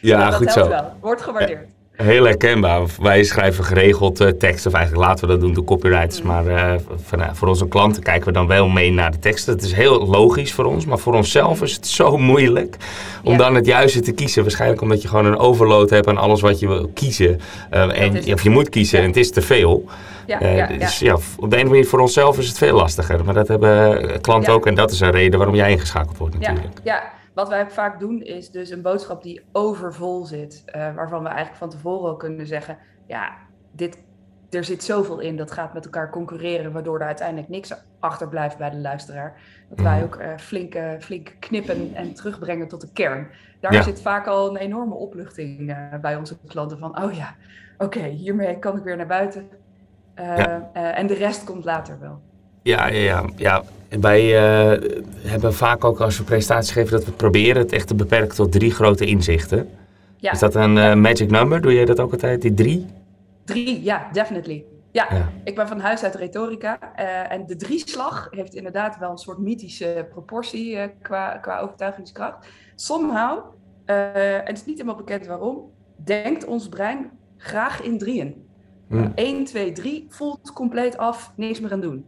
ja 0.00 0.24
dat 0.30 0.34
goed 0.34 0.54
helpt 0.54 0.62
zo. 0.64 0.68
wel. 0.68 0.92
Wordt 1.00 1.22
gewaardeerd. 1.22 1.68
Heel 1.96 2.24
herkenbaar. 2.24 2.82
Wij 3.00 3.24
schrijven 3.24 3.64
geregeld 3.64 4.20
eh, 4.20 4.28
teksten, 4.28 4.70
of 4.70 4.76
eigenlijk 4.76 5.06
laten 5.06 5.26
we 5.26 5.32
dat 5.32 5.40
doen, 5.40 5.54
de 5.54 5.64
copywriters. 5.64 6.22
Mm. 6.22 6.26
Maar 6.26 6.46
eh, 6.46 6.80
van, 7.04 7.22
eh, 7.22 7.28
voor 7.32 7.48
onze 7.48 7.68
klanten 7.68 8.02
kijken 8.02 8.26
we 8.26 8.32
dan 8.32 8.46
wel 8.46 8.68
mee 8.68 8.92
naar 8.92 9.10
de 9.10 9.18
teksten. 9.18 9.54
Het 9.54 9.62
is 9.62 9.72
heel 9.72 10.06
logisch 10.06 10.52
voor 10.52 10.64
ons, 10.64 10.84
maar 10.84 10.98
voor 10.98 11.14
onszelf 11.14 11.62
is 11.62 11.72
het 11.74 11.86
zo 11.86 12.16
moeilijk 12.16 12.76
om 13.24 13.32
Ja. 13.32 13.38
dan 13.38 13.54
het 13.54 13.66
juiste 13.66 14.00
te 14.00 14.12
kiezen. 14.12 14.42
Waarschijnlijk 14.42 14.80
omdat 14.80 15.02
je 15.02 15.08
gewoon 15.08 15.26
een 15.26 15.38
overload 15.38 15.90
hebt 15.90 16.06
aan 16.06 16.16
alles 16.16 16.40
wat 16.40 16.58
je 16.58 16.68
wil 16.68 16.90
kiezen. 16.94 17.40
En, 17.70 18.14
is 18.16 18.32
of 18.32 18.42
je 18.42 18.50
moet 18.50 18.68
kiezen 18.68 18.96
Ja. 18.98 19.02
en 19.04 19.10
het 19.10 19.18
is 19.18 19.30
te 19.30 19.42
veel. 19.42 19.84
Ja, 20.26 20.38
ja, 20.46 20.66
dus 20.66 20.98
ja, 20.98 21.14
op 21.14 21.20
de 21.20 21.32
een 21.34 21.38
of 21.38 21.52
andere 21.52 21.64
manier 21.68 21.86
voor 21.86 22.00
onszelf 22.00 22.38
is 22.38 22.48
het 22.48 22.58
veel 22.58 22.76
lastiger. 22.76 23.24
Maar 23.24 23.34
dat 23.34 23.48
hebben 23.48 24.20
klanten 24.20 24.52
ook 24.52 24.66
en 24.66 24.74
dat 24.74 24.90
is 24.90 25.00
een 25.00 25.10
reden 25.10 25.38
waarom 25.38 25.56
jij 25.56 25.70
ingeschakeld 25.70 26.18
wordt 26.18 26.34
Ja, 26.38 26.48
natuurlijk. 26.52 26.78
ja, 26.84 27.02
wat 27.36 27.48
wij 27.48 27.70
vaak 27.70 28.00
doen 28.00 28.22
is 28.22 28.50
dus 28.50 28.70
een 28.70 28.82
boodschap 28.82 29.22
die 29.22 29.44
overvol 29.52 30.24
zit. 30.24 30.62
eh, 30.66 30.94
waarvan 30.94 31.22
we 31.22 31.28
eigenlijk 31.28 31.58
van 31.58 31.70
tevoren 31.70 32.08
al 32.10 32.16
kunnen 32.16 32.46
zeggen: 32.46 32.78
ja, 33.06 33.32
dit, 33.72 34.02
er 34.50 34.64
zit 34.64 34.84
zoveel 34.84 35.18
in, 35.20 35.36
dat 35.36 35.50
gaat 35.50 35.74
met 35.74 35.84
elkaar 35.84 36.10
concurreren, 36.10 36.72
waardoor 36.72 37.00
er 37.00 37.06
uiteindelijk 37.06 37.48
niks 37.48 37.74
achterblijft 38.00 38.58
bij 38.58 38.70
de 38.70 38.76
luisteraar. 38.76 39.40
Dat 39.68 39.80
wij 39.80 39.94
Mhm. 39.96 40.04
ook 40.04 40.18
flink, 40.40 40.74
eh, 40.74 40.90
flink 41.00 41.36
knippen 41.38 41.94
en 41.94 42.14
terugbrengen 42.14 42.68
tot 42.68 42.80
de 42.80 42.92
kern. 42.92 43.28
Daar 43.60 43.72
Ja. 43.72 43.82
zit 43.82 44.02
vaak 44.02 44.26
al 44.26 44.48
een 44.50 44.56
enorme 44.56 44.94
opluchting 44.94 45.70
eh, 45.70 45.76
bij 46.00 46.16
onze 46.16 46.36
klanten 46.46 46.78
van: 46.78 47.02
oh 47.02 47.12
ja, 47.12 47.34
oké, 47.78 48.02
hiermee 48.02 48.58
kan 48.58 48.76
ik 48.76 48.82
weer 48.84 48.96
naar 48.96 49.06
buiten. 49.06 49.48
Ja. 50.14 50.70
en 50.72 51.06
de 51.06 51.14
rest 51.14 51.44
komt 51.44 51.64
later 51.64 52.00
wel. 52.00 52.20
Ja, 52.62 52.86
ja, 52.86 52.98
ja. 52.98 53.24
ja. 53.36 53.62
Wij 54.00 54.36
eh, 54.36 54.90
hebben 55.16 55.54
vaak 55.54 55.84
ook 55.84 56.00
als 56.00 56.18
we 56.18 56.24
presentaties 56.24 56.72
geven 56.72 56.90
dat 56.92 57.04
we 57.04 57.12
proberen 57.12 57.62
het 57.62 57.72
echt 57.72 57.86
te 57.86 57.94
beperken 57.94 58.36
tot 58.36 58.52
drie 58.52 58.70
grote 58.70 59.06
inzichten. 59.06 59.68
Ja. 60.16 60.32
Is 60.32 60.38
dat 60.38 60.54
een 60.54 60.78
eh, 60.78 60.94
magic 60.94 61.30
number? 61.30 61.60
Doe 61.60 61.74
jij 61.74 61.84
dat 61.84 62.00
ook 62.00 62.12
altijd, 62.12 62.42
die 62.42 62.54
drie? 62.54 62.86
Drie, 63.44 63.82
ja, 63.82 64.08
definitely. 64.12 64.64
Ja, 64.90 65.06
Ja. 65.10 65.28
ik 65.44 65.54
ben 65.54 65.68
van 65.68 65.80
huis 65.80 66.02
uit 66.02 66.14
retorica. 66.14 66.78
eh, 66.94 67.32
en 67.32 67.46
de 67.46 67.56
drieslag 67.56 68.28
heeft 68.30 68.54
inderdaad 68.54 68.98
wel 68.98 69.10
een 69.10 69.18
soort 69.18 69.38
mythische 69.38 70.06
proportie 70.10 70.78
qua, 71.02 71.36
qua 71.36 71.58
overtuigingskracht. 71.60 72.46
Somehow, 72.74 73.38
eh, 73.84 74.34
en 74.34 74.44
het 74.46 74.56
is 74.58 74.64
niet 74.64 74.76
helemaal 74.78 74.96
bekend 75.04 75.26
waarom, 75.26 75.70
denkt 75.96 76.44
ons 76.44 76.68
brein 76.68 77.10
graag 77.36 77.82
in 77.82 77.98
drieën. 77.98 78.44
Hm. 78.88 79.08
1, 79.14 79.44
2, 79.44 79.72
3 79.72 80.06
voelt 80.08 80.52
compleet 80.52 80.96
af, 80.96 81.32
niks 81.36 81.60
meer 81.60 81.72
aan 81.72 81.80
doen. 81.80 82.04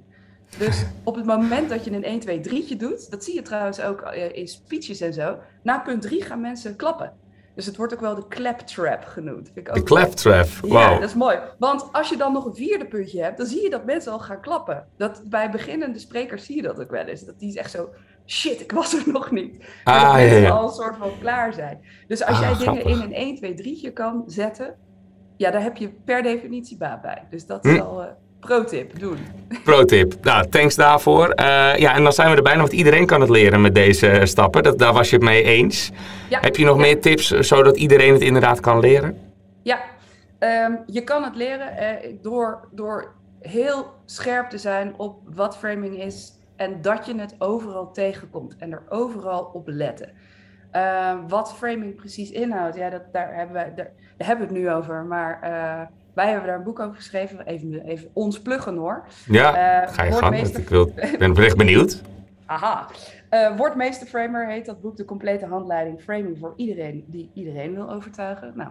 Dus 0.58 0.84
op 1.04 1.14
het 1.14 1.24
moment 1.24 1.68
dat 1.68 1.84
je 1.84 1.90
een 1.92 2.04
1, 2.04 2.20
2, 2.20 2.40
3'tje 2.40 2.76
doet, 2.76 3.10
dat 3.10 3.24
zie 3.24 3.34
je 3.34 3.42
trouwens 3.42 3.80
ook 3.80 4.00
eh, 4.00 4.36
in 4.36 4.48
speeches 4.48 5.00
en 5.00 5.12
zo, 5.12 5.36
na 5.62 5.78
punt 5.78 6.02
3 6.02 6.22
gaan 6.22 6.40
mensen 6.40 6.76
klappen. 6.76 7.12
Dus 7.54 7.66
het 7.66 7.76
wordt 7.76 7.94
ook 7.94 8.00
wel 8.00 8.14
de 8.14 8.28
claptrap 8.28 9.04
genoemd. 9.04 9.44
Vind 9.54 9.56
ik 9.56 9.64
De 9.74 9.80
ook 9.80 9.88
mooi. 9.88 10.02
claptrap. 10.02 10.46
Ja, 10.62 10.68
Wow. 10.68 11.00
dat 11.00 11.08
is 11.08 11.14
mooi. 11.14 11.38
Want 11.58 11.88
als 11.92 12.08
je 12.08 12.16
dan 12.16 12.32
nog 12.32 12.44
een 12.44 12.54
vierde 12.54 12.86
puntje 12.86 13.22
hebt, 13.22 13.38
dan 13.38 13.46
zie 13.46 13.62
je 13.62 13.70
dat 13.70 13.84
mensen 13.84 14.12
al 14.12 14.18
gaan 14.18 14.40
klappen. 14.40 14.86
Dat, 14.96 15.22
bij 15.24 15.50
beginnende 15.50 15.98
sprekers 15.98 16.44
zie 16.44 16.56
je 16.56 16.62
dat 16.62 16.80
ook 16.80 16.90
wel 16.90 17.04
eens. 17.04 17.24
Dat 17.24 17.38
die 17.38 17.48
is 17.48 17.54
echt 17.56 17.70
zo, 17.70 17.88
shit, 18.26 18.60
ik 18.60 18.72
was 18.72 18.94
er 18.94 19.02
nog 19.12 19.30
niet. 19.30 19.64
Ah, 19.84 19.94
dat 19.94 20.10
ja, 20.10 20.16
mensen 20.16 20.40
ja. 20.40 20.50
al 20.50 20.68
een 20.68 20.74
soort 20.74 20.96
van 20.96 21.10
klaar 21.20 21.52
zijn. 21.52 21.80
Dus 22.08 22.24
als 22.24 22.36
Ah, 22.36 22.42
jij 22.58 22.66
dingen 22.66 22.84
in 22.84 23.00
een 23.00 23.12
1, 23.14 23.34
2, 23.36 23.54
3'tje 23.54 23.92
kan 23.92 24.22
zetten, 24.26 24.74
ja, 25.36 25.50
daar 25.50 25.62
heb 25.62 25.76
je 25.76 25.88
per 25.88 26.22
definitie 26.22 26.76
baat 26.76 27.02
bij. 27.02 27.26
Dus 27.30 27.46
dat 27.46 27.62
Hm. 27.62 27.68
is 27.68 27.80
al 27.80 28.02
eh 28.02 28.08
pro-tip, 28.40 28.98
doen. 28.98 29.18
Pro 29.64 29.84
tip. 29.84 30.14
Nou, 30.22 30.48
thanks 30.48 30.74
daarvoor. 30.74 31.28
Eh, 31.28 31.76
ja, 31.76 31.94
en 31.94 32.02
dan 32.02 32.12
zijn 32.12 32.30
we 32.30 32.36
er 32.36 32.42
bijna, 32.42 32.60
want 32.60 32.72
iedereen 32.72 33.06
kan 33.06 33.20
het 33.20 33.30
leren 33.30 33.60
met 33.60 33.74
deze 33.74 34.20
stappen. 34.22 34.62
Dat, 34.62 34.78
daar 34.78 34.92
was 34.92 35.10
je 35.10 35.16
het 35.16 35.24
mee 35.24 35.42
eens. 35.42 35.90
Ja, 36.28 36.40
Heb 36.40 36.56
je 36.56 36.64
nog 36.64 36.76
ja. 36.76 36.80
meer 36.80 37.00
tips 37.00 37.32
eh, 37.32 37.42
zodat 37.42 37.76
iedereen 37.76 38.12
het 38.12 38.22
inderdaad 38.22 38.60
kan 38.60 38.80
leren? 38.80 39.18
Ja, 39.62 39.80
ehm, 40.38 40.72
je 40.86 41.04
kan 41.04 41.24
het 41.24 41.36
leren 41.36 41.76
eh, 41.76 42.14
door, 42.22 42.68
door 42.72 43.14
heel 43.40 43.86
scherp 44.04 44.50
te 44.50 44.58
zijn 44.58 44.94
op 44.96 45.18
wat 45.34 45.56
framing 45.56 46.02
is 46.02 46.32
en 46.56 46.82
dat 46.82 47.06
je 47.06 47.14
het 47.14 47.34
overal 47.38 47.92
tegenkomt 47.92 48.56
en 48.58 48.72
er 48.72 48.82
overal 48.88 49.50
op 49.52 49.68
letten. 49.68 50.10
Ehm, 50.70 51.16
wat 51.28 51.54
framing 51.56 51.94
precies 51.94 52.30
inhoudt, 52.30 52.76
ja, 52.76 52.90
dat, 52.90 53.02
daar, 53.12 53.34
hebben 53.34 53.54
wij, 53.54 53.74
daar, 53.74 53.90
daar 54.16 54.26
hebben 54.28 54.48
we 54.48 54.54
het 54.54 54.62
nu 54.62 54.70
over, 54.70 55.04
maar 55.04 55.40
wij 56.18 56.28
hebben 56.30 56.46
daar 56.48 56.58
een 56.58 56.64
boek 56.64 56.78
over 56.80 56.96
geschreven. 56.96 57.46
Even, 57.46 57.84
even 57.84 58.10
ons 58.12 58.40
pluggen 58.40 58.76
hoor. 58.76 59.04
Ja, 59.26 59.82
Eh, 59.82 59.92
ga 59.92 60.02
je 60.02 60.12
gang. 60.12 60.36
want 60.40 60.58
Ik, 60.58 60.68
wil, 60.68 60.92
ben 61.18 61.36
echt 61.36 61.56
benieuwd. 61.56 62.02
Aha. 62.46 62.86
Eh 63.28 63.56
Wordmeester 63.56 64.06
Framer 64.06 64.48
heet 64.48 64.66
dat 64.66 64.80
boek, 64.80 64.96
de 64.96 65.04
complete 65.04 65.46
handleiding 65.46 66.00
framing 66.00 66.38
voor 66.38 66.52
iedereen 66.56 67.04
die 67.06 67.30
iedereen 67.34 67.74
wil 67.74 67.90
overtuigen. 67.90 68.52
Nou, 68.54 68.70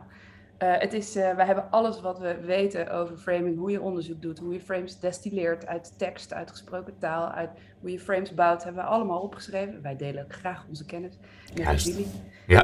eh, 0.58 0.74
het 0.78 0.94
is, 0.94 1.16
eh, 1.16 1.36
wij 1.36 1.46
hebben 1.46 1.66
alles 1.70 2.02
wat 2.02 2.20
we 2.20 2.38
weten 2.46 2.92
over 2.92 3.18
framing, 3.18 3.58
hoe 3.58 3.72
je 3.72 3.82
onderzoek 3.82 4.22
doet, 4.22 4.40
hoe 4.40 4.54
je 4.54 4.62
frames 4.62 5.00
destilleert 5.00 5.68
uit 5.68 5.94
tekst, 5.98 6.34
uit 6.34 6.52
gesproken 6.52 6.94
taal, 7.00 7.32
uit 7.32 7.50
hoe 7.80 7.92
je 7.92 8.00
frames 8.00 8.34
bouwt, 8.34 8.64
hebben 8.64 8.84
we 8.84 8.90
allemaal 8.90 9.20
opgeschreven. 9.20 9.82
Wij 9.82 9.96
delen 9.96 10.24
ook 10.24 10.34
graag 10.34 10.66
onze 10.68 10.86
kennis 10.86 11.18
met 11.66 11.84
jullie. 11.84 12.08
Ja. 12.48 12.64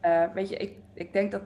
Eh, 0.00 0.22
weet 0.34 0.48
je, 0.48 0.56
ik, 0.56 0.72
ik 0.94 1.12
denk 1.12 1.30
dat, 1.30 1.42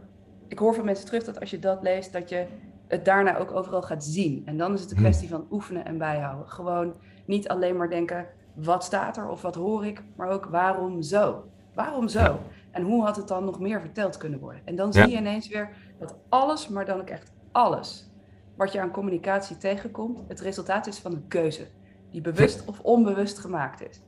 ik 0.53 0.59
hoor 0.59 0.75
van 0.75 0.85
mensen 0.85 1.07
terug 1.07 1.25
dat 1.25 1.41
als 1.41 1.51
je 1.51 1.59
dat 1.59 1.83
leest, 1.83 2.13
dat 2.13 2.29
je 2.29 2.47
het 2.89 3.05
daarna 3.05 3.39
ook 3.39 3.53
overal 3.53 3.83
gaat 3.83 4.05
zien. 4.05 4.43
En 4.45 4.57
dan 4.57 4.73
is 4.75 4.81
het 4.81 4.91
een 4.91 4.97
Hmm. 4.97 5.05
kwestie 5.05 5.29
van 5.29 5.47
oefenen 5.51 5.85
en 5.85 5.99
bijhouden. 5.99 6.49
Gewoon 6.49 6.95
niet 7.25 7.49
alleen 7.49 7.77
maar 7.77 7.91
denken, 7.91 8.27
wat 8.55 8.85
staat 8.85 9.17
er 9.17 9.29
of 9.29 9.43
wat 9.43 9.55
hoor 9.55 9.87
ik, 9.87 10.03
maar 10.17 10.29
ook 10.29 10.45
waarom 10.45 11.03
zo? 11.03 11.45
Waarom 11.75 12.09
zo? 12.09 12.39
En 12.71 12.83
hoe 12.83 13.05
had 13.05 13.17
het 13.17 13.29
dan 13.29 13.45
nog 13.45 13.61
meer 13.61 13.81
verteld 13.81 14.17
kunnen 14.17 14.41
worden? 14.41 14.61
En 14.65 14.77
dan 14.77 14.93
zie 14.93 15.09
je 15.09 15.17
ineens 15.17 15.49
weer 15.49 15.69
dat 15.99 16.15
alles, 16.29 16.69
maar 16.69 16.85
dan 16.85 17.01
ook 17.01 17.09
echt 17.09 17.33
alles, 17.53 18.11
wat 18.57 18.73
je 18.73 18.81
aan 18.81 18.91
communicatie 18.91 19.57
tegenkomt, 19.57 20.19
het 20.29 20.41
resultaat 20.41 20.87
is 20.87 20.99
van 20.99 21.13
een 21.13 21.29
keuze. 21.29 21.67
Die 22.11 22.21
bewust 22.21 22.65
of 22.67 22.81
onbewust 22.81 23.39
gemaakt 23.39 23.89
is. 23.89 24.01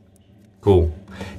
Cool. 0.60 0.90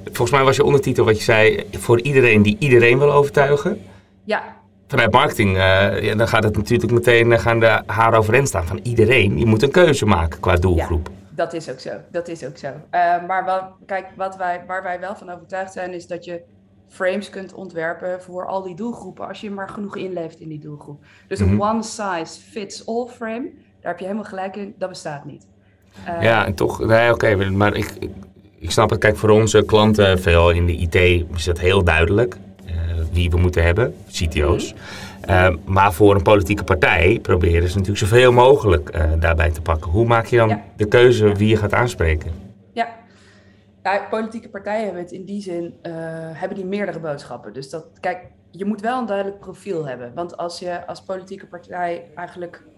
Volgens 0.04 0.30
mij 0.30 0.44
was 0.44 0.56
je 0.56 0.64
ondertitel 0.64 1.04
wat 1.04 1.16
je 1.16 1.22
zei, 1.24 1.66
voor 1.70 2.00
iedereen 2.00 2.42
die 2.42 2.56
iedereen 2.58 2.98
wil 2.98 3.12
overtuigen. 3.12 3.80
Ja, 4.24 4.56
Vanuit 4.88 5.12
marketing, 5.12 5.56
eh, 5.56 6.02
ja, 6.02 6.14
dan 6.14 6.28
gaat 6.28 6.42
het 6.42 6.56
natuurlijk 6.56 6.92
meteen, 6.92 7.32
eh, 7.32 7.38
gaan 7.38 7.60
de 7.60 7.82
haren 7.86 8.18
overeind 8.18 8.48
staan 8.48 8.66
van 8.66 8.80
iedereen. 8.82 9.38
Je 9.38 9.46
moet 9.46 9.62
een 9.62 9.70
keuze 9.70 10.06
maken 10.06 10.40
qua 10.40 10.56
doelgroep. 10.56 11.08
Dat 11.30 11.52
is 11.52 11.70
ook 11.70 11.80
zo. 11.80 11.90
Dat 12.10 12.28
is 12.28 12.44
ook 12.44 12.56
zo. 12.56 12.66
Eh, 12.90 13.00
maar 13.26 13.44
wel, 13.44 13.60
kijk, 13.86 14.06
wat 14.16 14.36
wij, 14.36 14.62
waar 14.66 14.82
wij 14.82 15.00
wel 15.00 15.14
van 15.16 15.30
overtuigd 15.30 15.72
zijn, 15.72 15.92
is 15.92 16.06
dat 16.06 16.24
je 16.24 16.40
frames 16.88 17.30
kunt 17.30 17.54
ontwerpen 17.54 18.22
voor 18.22 18.46
al 18.46 18.62
die 18.62 18.74
doelgroepen, 18.76 19.28
als 19.28 19.40
je 19.40 19.50
maar 19.50 19.68
genoeg 19.68 19.96
inleeft 19.96 20.40
in 20.40 20.48
die 20.48 20.58
doelgroep. 20.58 21.04
Dus 21.28 21.38
een 21.40 21.54
Mhm. 21.54 21.62
one 21.62 21.82
size 21.82 22.40
fits 22.50 22.86
all 22.86 23.06
frame, 23.06 23.50
daar 23.80 23.90
heb 23.90 23.98
je 23.98 24.04
helemaal 24.04 24.28
gelijk 24.28 24.56
in, 24.56 24.74
dat 24.78 24.88
bestaat 24.88 25.24
niet. 25.24 25.46
Ja, 26.20 26.46
en 26.46 26.54
toch, 26.54 26.84
nee, 26.86 27.12
oké, 27.12 27.34
maar 27.50 27.74
ik, 27.74 27.90
ik, 27.98 28.10
ik 28.58 28.70
snap 28.70 28.90
het. 28.90 28.98
Kijk, 28.98 29.16
voor 29.16 29.30
onze 29.30 29.64
klanten, 29.64 30.20
veel 30.20 30.50
in 30.50 30.66
de 30.66 30.72
IT, 30.76 30.94
is 31.34 31.46
het 31.46 31.60
heel 31.60 31.84
duidelijk 31.84 32.36
wie 33.12 33.30
we 33.30 33.36
moeten 33.36 33.64
hebben, 33.64 33.94
CTO's. 34.10 34.74
Eh, 35.20 35.54
maar 35.64 35.92
voor 35.92 36.14
een 36.14 36.22
politieke 36.22 36.64
partij 36.64 37.18
proberen 37.22 37.68
ze 37.68 37.74
natuurlijk 37.78 38.06
zoveel 38.06 38.32
mogelijk 38.32 38.88
eh, 38.88 39.10
daarbij 39.18 39.50
te 39.50 39.60
pakken. 39.60 39.90
Hoe 39.90 40.06
maak 40.06 40.26
je 40.26 40.36
dan 40.36 40.48
Ja. 40.48 40.62
de 40.76 40.86
keuze 40.88 41.32
wie 41.34 41.48
je 41.48 41.56
gaat 41.56 41.72
aanspreken? 41.72 42.30
Ja. 42.72 42.88
ja, 43.82 44.06
politieke 44.10 44.48
partijen 44.48 44.84
hebben 44.84 45.02
het 45.02 45.12
in 45.12 45.24
die 45.24 45.42
zin, 45.42 45.74
eh, 45.82 45.92
hebben 46.32 46.56
die 46.56 46.66
meerdere 46.66 46.98
boodschappen. 47.00 47.52
Dus 47.52 47.70
dat, 47.70 47.84
kijk, 48.00 48.18
je 48.50 48.64
moet 48.64 48.80
wel 48.80 48.98
een 49.00 49.06
duidelijk 49.06 49.40
profiel 49.40 49.86
hebben. 49.86 50.12
Want 50.14 50.36
als 50.36 50.58
je 50.58 50.86
als 50.86 51.02
politieke 51.02 51.46
partij 51.46 52.04
eigenlijk 52.14 52.62
eh, 52.66 52.75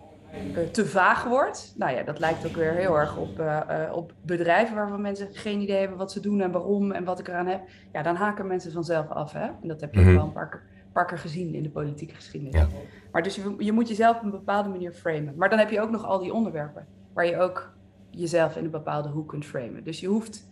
te 0.72 0.86
vaag 0.86 1.24
wordt, 1.24 1.74
nou 1.76 1.92
ja, 1.96 2.02
dat 2.02 2.18
lijkt 2.18 2.46
ook 2.46 2.54
weer 2.54 2.72
heel 2.72 2.98
erg 2.98 3.16
op, 3.16 3.38
eh, 3.40 3.84
eh, 3.86 3.92
op 3.96 4.12
bedrijven 4.22 4.76
waarvan 4.76 5.00
mensen 5.00 5.28
geen 5.32 5.60
idee 5.60 5.78
hebben 5.78 5.98
wat 5.98 6.12
ze 6.12 6.20
doen 6.20 6.40
en 6.40 6.50
waarom 6.50 6.92
en 6.92 7.04
wat 7.04 7.18
ik 7.18 7.28
eraan 7.28 7.46
heb. 7.46 7.60
Ja, 7.92 8.02
dan 8.02 8.14
haken 8.16 8.46
mensen 8.46 8.72
vanzelf 8.72 9.08
af. 9.08 9.32
Hè? 9.32 9.44
En 9.62 9.68
dat 9.68 9.80
heb 9.80 9.94
je 9.94 10.00
Mhm. 10.00 10.14
wel 10.14 10.24
een 10.24 10.32
paar, 10.32 10.48
keer- 10.48 10.62
paar 10.92 11.06
keer 11.06 11.18
gezien 11.18 11.54
in 11.54 11.62
de 11.62 11.70
politieke 11.70 12.14
geschiedenis. 12.14 12.54
Ja. 12.54 12.66
Maar 13.12 13.22
dus 13.22 13.34
je, 13.36 13.54
je 13.58 13.72
moet 13.72 13.88
jezelf 13.88 14.16
op 14.16 14.22
een 14.22 14.30
bepaalde 14.30 14.68
manier 14.68 14.92
framen. 14.92 15.34
Maar 15.36 15.48
dan 15.50 15.58
heb 15.58 15.70
je 15.70 15.80
ook 15.80 15.90
nog 15.90 16.04
al 16.04 16.18
die 16.18 16.32
onderwerpen 16.32 16.86
waar 17.12 17.26
je 17.26 17.38
ook 17.38 17.72
jezelf 18.10 18.56
in 18.56 18.64
een 18.64 18.70
bepaalde 18.70 19.08
hoek 19.08 19.28
kunt 19.28 19.44
framen. 19.46 19.84
Dus 19.84 20.00
je 20.00 20.06
hoeft, 20.06 20.48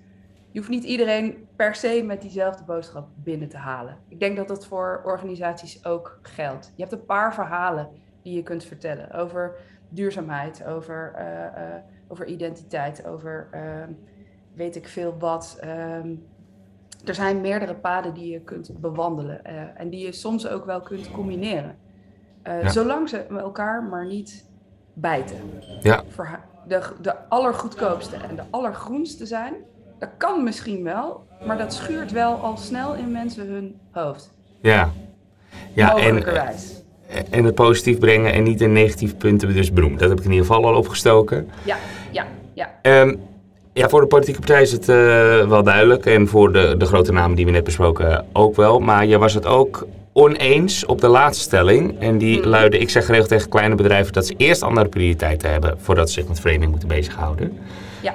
je 0.51 0.59
hoeft 0.59 0.71
niet 0.71 0.85
iedereen 0.85 1.47
per 1.57 1.75
se 1.75 2.03
met 2.07 2.21
diezelfde 2.23 2.65
boodschap 2.65 3.09
binnen 3.15 3.49
te 3.49 3.57
halen. 3.57 3.97
Ik 4.09 4.21
denk 4.21 4.37
dat 4.37 4.49
dat 4.49 4.67
voor 4.67 5.01
organisaties 5.05 5.85
ook 5.85 6.19
geldt. 6.23 6.73
Je 6.75 6.83
hebt 6.83 6.95
een 6.95 7.05
paar 7.05 7.35
verhalen 7.35 7.89
die 8.27 8.35
je 8.35 8.43
kunt 8.43 8.65
vertellen. 8.65 9.13
Over 9.13 9.55
duurzaamheid, 9.89 10.65
over, 10.65 11.13
eh, 11.17 11.45
eh, 11.45 11.83
over 12.09 12.27
identiteit, 12.27 13.07
over 13.07 13.49
ehm, 13.51 13.91
weet 14.55 14.77
ik 14.77 14.89
veel 14.89 15.17
wat. 15.19 15.59
Ehm, 15.61 16.15
er 17.05 17.15
zijn 17.15 17.41
meerdere 17.41 17.75
paden 17.75 18.15
die 18.15 18.33
je 18.33 18.41
kunt 18.41 18.81
bewandelen 18.81 19.45
eh, 19.45 19.55
en 19.75 19.91
die 19.91 20.07
je 20.07 20.13
soms 20.13 20.49
ook 20.49 20.65
wel 20.65 20.81
kunt 20.81 21.11
combineren. 21.11 21.77
Zolang 22.65 23.09
ze 23.09 23.19
elkaar 23.19 23.83
maar 23.83 24.07
niet 24.07 24.47
bijten. 24.93 25.37
Ja. 25.81 26.05
De, 26.69 26.93
de 27.01 27.29
allergoedkoopste 27.29 28.17
en 28.17 28.37
de 28.37 28.43
allergroenste 28.51 29.27
zijn, 29.27 29.55
dat 29.99 30.09
kan 30.17 30.45
misschien 30.45 30.85
wel, 30.85 31.27
maar 31.47 31.59
dat 31.59 31.75
schuurt 31.75 32.13
wel 32.13 32.35
al 32.35 32.57
snel 32.57 32.95
in 32.95 33.11
mensen 33.11 33.47
hun 33.47 33.81
hoofd. 33.91 34.31
Ja. 34.61 34.91
Ja, 35.75 35.97
en, 35.97 36.23
en 37.31 37.45
het 37.45 37.55
positief 37.55 37.99
brengen 37.99 38.33
en 38.33 38.43
niet 38.43 38.59
de 38.59 38.67
negatieve 38.67 39.15
punten 39.15 39.55
dus 39.55 39.73
benoemen. 39.73 39.99
Dat 39.99 40.09
heb 40.09 40.19
ik 40.19 40.25
in 40.25 40.31
ieder 40.31 40.47
geval 40.47 40.67
al 40.67 40.75
opgestoken. 40.75 41.49
Ja, 41.63 41.77
ja, 42.11 42.27
ja. 42.55 43.01
Um, 43.01 43.21
ja, 43.77 43.89
voor 43.89 44.01
de 44.01 44.07
politieke 44.07 44.39
partij 44.39 44.63
is 44.63 44.73
het 44.73 44.89
uh, 44.89 44.97
wel 45.49 45.63
duidelijk. 45.63 46.07
En 46.07 46.29
voor 46.29 46.53
de, 46.53 46.75
de 46.79 46.87
grote 46.87 47.13
namen 47.13 47.37
die 47.37 47.45
we 47.45 47.51
net 47.51 47.65
besproken 47.65 48.27
ook 48.33 48.57
wel. 48.57 48.79
Maar 48.79 49.07
je 49.07 49.19
was 49.19 49.35
het 49.35 49.47
ook 49.47 49.87
oneens 50.13 50.87
op 50.87 51.01
de 51.01 51.09
laatste 51.09 51.43
stelling. 51.43 52.01
En 52.01 52.19
die 52.19 52.41
hmm. 52.41 52.49
luidde, 52.49 52.79
ik 52.79 52.91
zeg 52.91 53.05
geregeld 53.05 53.29
tegen 53.29 53.49
kleine 53.49 53.75
bedrijven 53.75 54.13
dat 54.13 54.27
ze 54.27 54.35
eerst 54.37 54.63
andere 54.63 54.89
prioriteiten 54.89 55.51
hebben 55.51 55.75
voordat 55.81 56.11
ze 56.11 56.21
zich 56.21 56.29
met 56.29 56.41
framing 56.41 56.71
moeten 56.71 56.89
bezighouden. 56.89 57.59
Ja. 58.03 58.15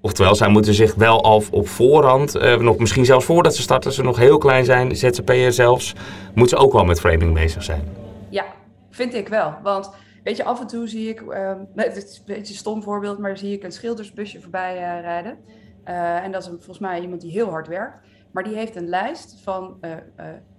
Oftewel, 0.00 0.34
zij 0.34 0.48
moeten 0.48 0.74
zich 0.74 0.94
wel 0.94 1.22
al 1.22 1.42
op 1.50 1.68
voorhand, 1.68 2.36
uh, 2.36 2.56
nog 2.56 2.78
misschien 2.78 3.04
zelfs 3.04 3.24
voordat 3.24 3.56
ze 3.56 3.62
starten, 3.62 3.92
ze 3.92 4.02
nog 4.02 4.16
heel 4.16 4.38
klein 4.38 4.64
zijn, 4.64 4.96
ZZP'er 4.96 5.52
zelfs, 5.52 5.94
moeten 6.34 6.58
ze 6.58 6.64
ook 6.64 6.72
wel 6.72 6.84
met 6.84 7.00
framing 7.00 7.34
bezig 7.34 7.62
zijn. 7.62 8.05
Ja, 8.96 9.04
vind 9.04 9.14
ik 9.14 9.28
wel. 9.28 9.54
Want 9.62 9.90
weet 10.24 10.36
je, 10.36 10.44
af 10.44 10.60
en 10.60 10.66
toe 10.66 10.88
zie 10.88 11.08
ik, 11.08 11.20
uh, 11.20 11.52
het 11.74 11.96
is 11.96 12.18
een 12.18 12.22
beetje 12.26 12.52
een 12.52 12.58
stom 12.58 12.82
voorbeeld, 12.82 13.18
maar 13.18 13.38
zie 13.38 13.52
ik 13.52 13.62
een 13.62 13.72
schildersbusje 13.72 14.40
voorbij 14.40 14.74
uh, 14.74 15.00
rijden. 15.00 15.38
Uh, 15.88 16.24
en 16.24 16.32
dat 16.32 16.42
is 16.42 16.48
een, 16.48 16.56
volgens 16.56 16.78
mij 16.78 17.00
iemand 17.00 17.20
die 17.20 17.30
heel 17.30 17.50
hard 17.50 17.68
werkt. 17.68 17.98
Maar 18.30 18.44
die 18.44 18.54
heeft 18.54 18.76
een 18.76 18.88
lijst 18.88 19.40
van 19.42 19.80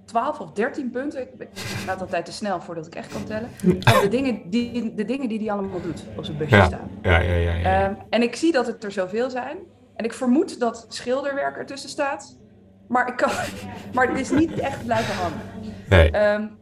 12 0.05 0.39
of 0.39 0.51
13 0.51 0.89
punten. 0.89 1.21
Ik 1.21 1.47
gaat 1.85 2.01
altijd 2.01 2.25
te 2.25 2.31
snel 2.31 2.61
voordat 2.61 2.87
ik 2.87 2.95
echt 2.95 3.11
kan 3.11 3.23
tellen. 3.23 3.49
Van 3.79 4.01
de 4.01 4.07
dingen 4.09 4.49
die, 4.49 4.93
de 4.93 5.05
dingen 5.05 5.29
die 5.29 5.39
hij 5.39 5.51
allemaal 5.51 5.81
doet 5.81 6.03
op 6.17 6.25
zijn 6.25 6.37
busje 6.37 6.63
staan. 6.65 6.89
Ja, 7.01 7.19
ja, 7.19 7.33
ja. 7.33 7.53
ja, 7.53 7.85
ehm, 7.85 7.95
en 8.09 8.21
ik 8.21 8.35
zie 8.35 8.51
dat 8.51 8.67
het 8.67 8.83
er 8.83 8.91
zoveel 8.91 9.29
zijn. 9.29 9.57
En 9.95 10.05
ik 10.05 10.13
vermoed 10.13 10.59
dat 10.59 10.85
schilderwerk 10.89 11.57
ertussen 11.57 11.89
staat. 11.89 12.37
Maar, 12.87 13.07
ik 13.07 13.15
kan, 13.15 13.29
maar 13.93 14.07
het 14.07 14.19
is 14.19 14.31
niet 14.31 14.59
echt 14.59 14.85
blijven 14.85 15.15
hangen. 15.15 15.41
Nee. 15.89 16.33
Um, 16.33 16.57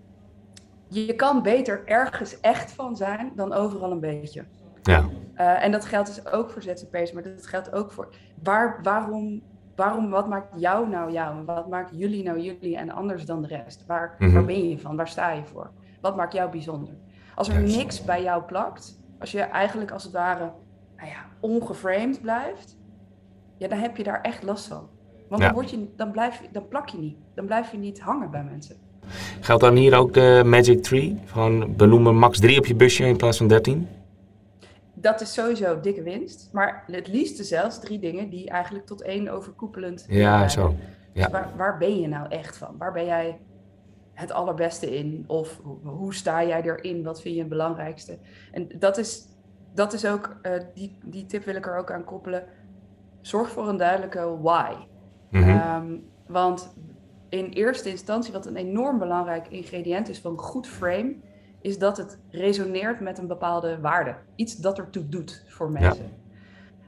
je 0.87 1.15
kan 1.15 1.41
beter 1.41 1.81
ergens 1.85 2.39
echt 2.39 2.71
van 2.71 2.95
zijn 2.95 3.31
dan 3.35 3.53
overal 3.53 3.91
een 3.91 3.99
beetje. 3.99 4.45
Ja. 4.81 5.05
Uh, 5.37 5.63
en 5.63 5.71
dat 5.71 5.85
geldt 5.85 6.15
dus 6.15 6.31
ook 6.31 6.49
voor 6.49 6.61
ZZP'ers, 6.61 7.11
maar 7.11 7.23
dat 7.23 7.47
geldt 7.47 7.73
ook 7.73 7.91
voor 7.91 8.15
waar, 8.43 8.79
waarom, 8.83 9.41
waarom, 9.75 10.09
wat 10.09 10.27
maakt 10.27 10.59
jou 10.59 10.89
nou 10.89 11.11
jou? 11.11 11.45
Wat 11.45 11.69
maakt 11.69 11.91
jullie 11.93 12.23
nou 12.23 12.39
jullie 12.39 12.77
en 12.77 12.89
anders 12.89 13.25
dan 13.25 13.41
de 13.41 13.47
rest? 13.47 13.85
Waar, 13.85 14.15
mm 14.19 14.25
-hmm. 14.25 14.35
waar 14.35 14.45
ben 14.45 14.69
je 14.69 14.79
van? 14.79 14.95
Waar 14.95 15.07
sta 15.07 15.31
je 15.31 15.43
voor? 15.43 15.71
Wat 16.01 16.15
maakt 16.15 16.33
jou 16.33 16.51
bijzonder? 16.51 16.93
Als 17.35 17.49
er 17.49 17.61
yes. 17.61 17.75
niks 17.75 18.03
bij 18.03 18.23
jou 18.23 18.43
plakt, 18.43 18.99
als 19.19 19.31
je 19.31 19.41
eigenlijk 19.41 19.91
als 19.91 20.03
het 20.03 20.13
ware 20.13 20.51
nou 20.95 21.09
ja, 21.09 21.25
ongeframed 21.39 22.21
blijft, 22.21 22.77
ja, 23.57 23.67
dan 23.67 23.77
heb 23.77 23.97
je 23.97 24.03
daar 24.03 24.21
echt 24.21 24.43
last 24.43 24.67
van. 24.67 24.89
Want 25.29 25.41
ja. 25.41 25.47
dan, 25.47 25.55
word 25.55 25.69
je, 25.69 25.93
dan, 25.95 26.11
blijf, 26.11 26.41
dan 26.51 26.67
plak 26.67 26.89
je 26.89 26.97
niet. 26.97 27.17
Dan 27.33 27.45
blijf 27.45 27.71
je 27.71 27.77
niet 27.77 28.01
hangen 28.01 28.31
bij 28.31 28.43
mensen. 28.43 28.75
Geldt 29.39 29.63
dan 29.63 29.75
hier 29.75 29.97
ook 29.97 30.13
de 30.13 30.41
Magic 30.45 30.83
Tree? 30.83 31.21
Van 31.25 31.75
benoemen 31.75 32.15
max 32.15 32.39
3 32.39 32.57
op 32.57 32.65
je 32.65 32.75
busje 32.75 33.05
in 33.05 33.17
plaats 33.17 33.37
van 33.37 33.47
13? 33.47 33.87
Dat 34.93 35.21
is 35.21 35.33
sowieso 35.33 35.79
dikke 35.79 36.03
winst. 36.03 36.49
Maar 36.51 36.83
het 36.91 37.07
liefste 37.07 37.43
zelfs 37.43 37.79
drie 37.79 37.99
dingen 37.99 38.29
die 38.29 38.49
eigenlijk 38.49 38.85
tot 38.85 39.01
één 39.01 39.27
overkoepelend. 39.27 40.05
Ja, 40.07 40.47
zo. 40.47 40.75
Ja. 41.13 41.23
Dus 41.23 41.31
waar, 41.31 41.49
waar 41.57 41.77
ben 41.77 41.99
je 41.99 42.07
nou 42.07 42.27
echt 42.29 42.57
van? 42.57 42.75
Waar 42.77 42.91
ben 42.91 43.05
jij 43.05 43.39
het 44.13 44.31
allerbeste 44.31 44.97
in? 44.97 45.23
Of 45.27 45.61
hoe 45.83 46.13
sta 46.13 46.45
jij 46.45 46.61
erin? 46.61 47.03
Wat 47.03 47.21
vind 47.21 47.33
je 47.33 47.39
het 47.39 47.49
belangrijkste? 47.49 48.17
En 48.51 48.67
dat 48.79 48.97
is, 48.97 49.27
dat 49.73 49.93
is 49.93 50.05
ook, 50.05 50.37
uh, 50.43 50.51
die, 50.73 50.97
die 51.03 51.25
tip 51.25 51.45
wil 51.45 51.55
ik 51.55 51.65
er 51.65 51.77
ook 51.77 51.91
aan 51.91 52.03
koppelen. 52.03 52.43
Zorg 53.21 53.49
voor 53.49 53.67
een 53.69 53.77
duidelijke 53.77 54.37
why. 54.41 54.73
Mm 55.29 55.43
-hmm. 55.43 55.75
um, 55.75 56.03
want 56.27 56.73
in 57.35 57.49
eerste 57.49 57.89
instantie, 57.89 58.33
wat 58.33 58.45
een 58.45 58.55
enorm 58.55 58.99
belangrijk 58.99 59.47
ingrediënt 59.47 60.09
is 60.09 60.19
van 60.19 60.31
een 60.31 60.37
goed 60.37 60.67
frame, 60.67 61.15
is 61.61 61.77
dat 61.77 61.97
het 61.97 62.19
resoneert 62.29 62.99
met 62.99 63.17
een 63.17 63.27
bepaalde 63.27 63.79
waarde. 63.79 64.15
Iets 64.35 64.55
dat 64.55 64.77
ertoe 64.77 65.09
doet 65.09 65.43
voor 65.47 65.71
mensen. 65.71 66.11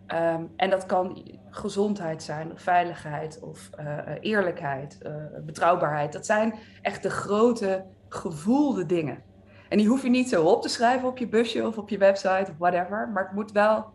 Ja. 0.08 0.34
Um, 0.34 0.50
en 0.56 0.70
dat 0.70 0.86
kan 0.86 1.32
gezondheid 1.50 2.24
zijn, 2.24 2.52
of 2.52 2.62
veiligheid, 2.62 3.40
of 3.40 3.70
uh, 3.80 3.98
eerlijkheid, 4.20 4.98
uh, 5.06 5.14
betrouwbaarheid. 5.46 6.14
Dat 6.14 6.26
zijn 6.26 6.54
echt 6.82 7.04
de 7.04 7.10
grote 7.10 7.86
gevoelde 8.10 8.86
dingen. 8.86 9.24
En 9.70 9.78
die 9.78 9.88
hoef 9.88 10.04
je 10.04 10.10
niet 10.10 10.30
zo 10.30 10.44
op 10.44 10.62
te 10.62 10.70
schrijven 10.70 11.08
op 11.08 11.18
je 11.18 11.28
busje 11.28 11.68
of 11.68 11.78
op 11.78 11.90
je 11.90 11.98
website 11.98 12.52
of 12.52 12.58
whatever. 12.58 13.10
Maar 13.14 13.24
het 13.24 13.34
moet 13.34 13.52
wel, 13.52 13.86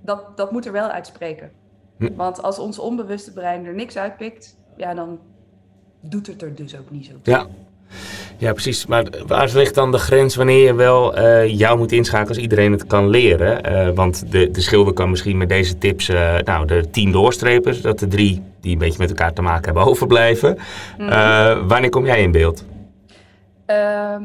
dat, 0.00 0.36
dat 0.36 0.52
moet 0.52 0.66
er 0.66 0.72
wel 0.72 0.88
uitspreken. 0.88 1.52
Hm. 1.98 2.14
Want 2.14 2.42
als 2.42 2.58
ons 2.58 2.78
onbewuste 2.78 3.32
brein 3.32 3.64
er 3.64 3.74
niks 3.74 3.96
uitpikt, 3.96 4.58
ja, 4.76 4.94
dan 4.94 5.18
doet 6.08 6.26
het 6.26 6.42
er 6.42 6.54
dus 6.54 6.76
ook 6.76 6.90
niet 6.90 7.04
zo 7.04 7.12
toe. 7.22 7.34
Ja. 7.34 7.46
Ja, 8.38 8.52
precies. 8.52 8.86
Maar 8.86 9.06
waar 9.26 9.50
ligt 9.54 9.74
dan 9.74 9.92
de 9.92 9.98
grens 9.98 10.34
wanneer 10.34 10.64
je 10.64 10.74
wel 10.74 11.18
uh, 11.18 11.58
jou 11.58 11.78
moet 11.78 11.92
inschakelen 11.92 12.28
als 12.28 12.38
iedereen 12.38 12.72
het 12.72 12.86
kan 12.86 13.08
leren? 13.08 13.72
Uh, 13.72 13.94
want 13.94 14.30
de, 14.32 14.50
de 14.50 14.60
schilder 14.60 14.92
kan 14.92 15.10
misschien 15.10 15.36
met 15.36 15.48
deze 15.48 15.78
tips, 15.78 16.08
uh, 16.08 16.38
nou, 16.38 16.66
de 16.66 16.90
tien 16.90 17.12
doorstrepen, 17.12 17.82
dat 17.82 17.98
de 17.98 18.08
drie 18.08 18.42
die 18.60 18.72
een 18.72 18.78
beetje 18.78 18.98
met 18.98 19.08
elkaar 19.08 19.32
te 19.32 19.42
maken 19.42 19.64
hebben 19.64 19.84
overblijven. 19.92 20.58
Mm 20.98 21.08
-hmm. 21.08 21.68
wanneer 21.68 21.90
kom 21.90 22.06
jij 22.06 22.22
in 22.22 22.32
beeld? 22.32 22.64
Ehm, 23.66 24.22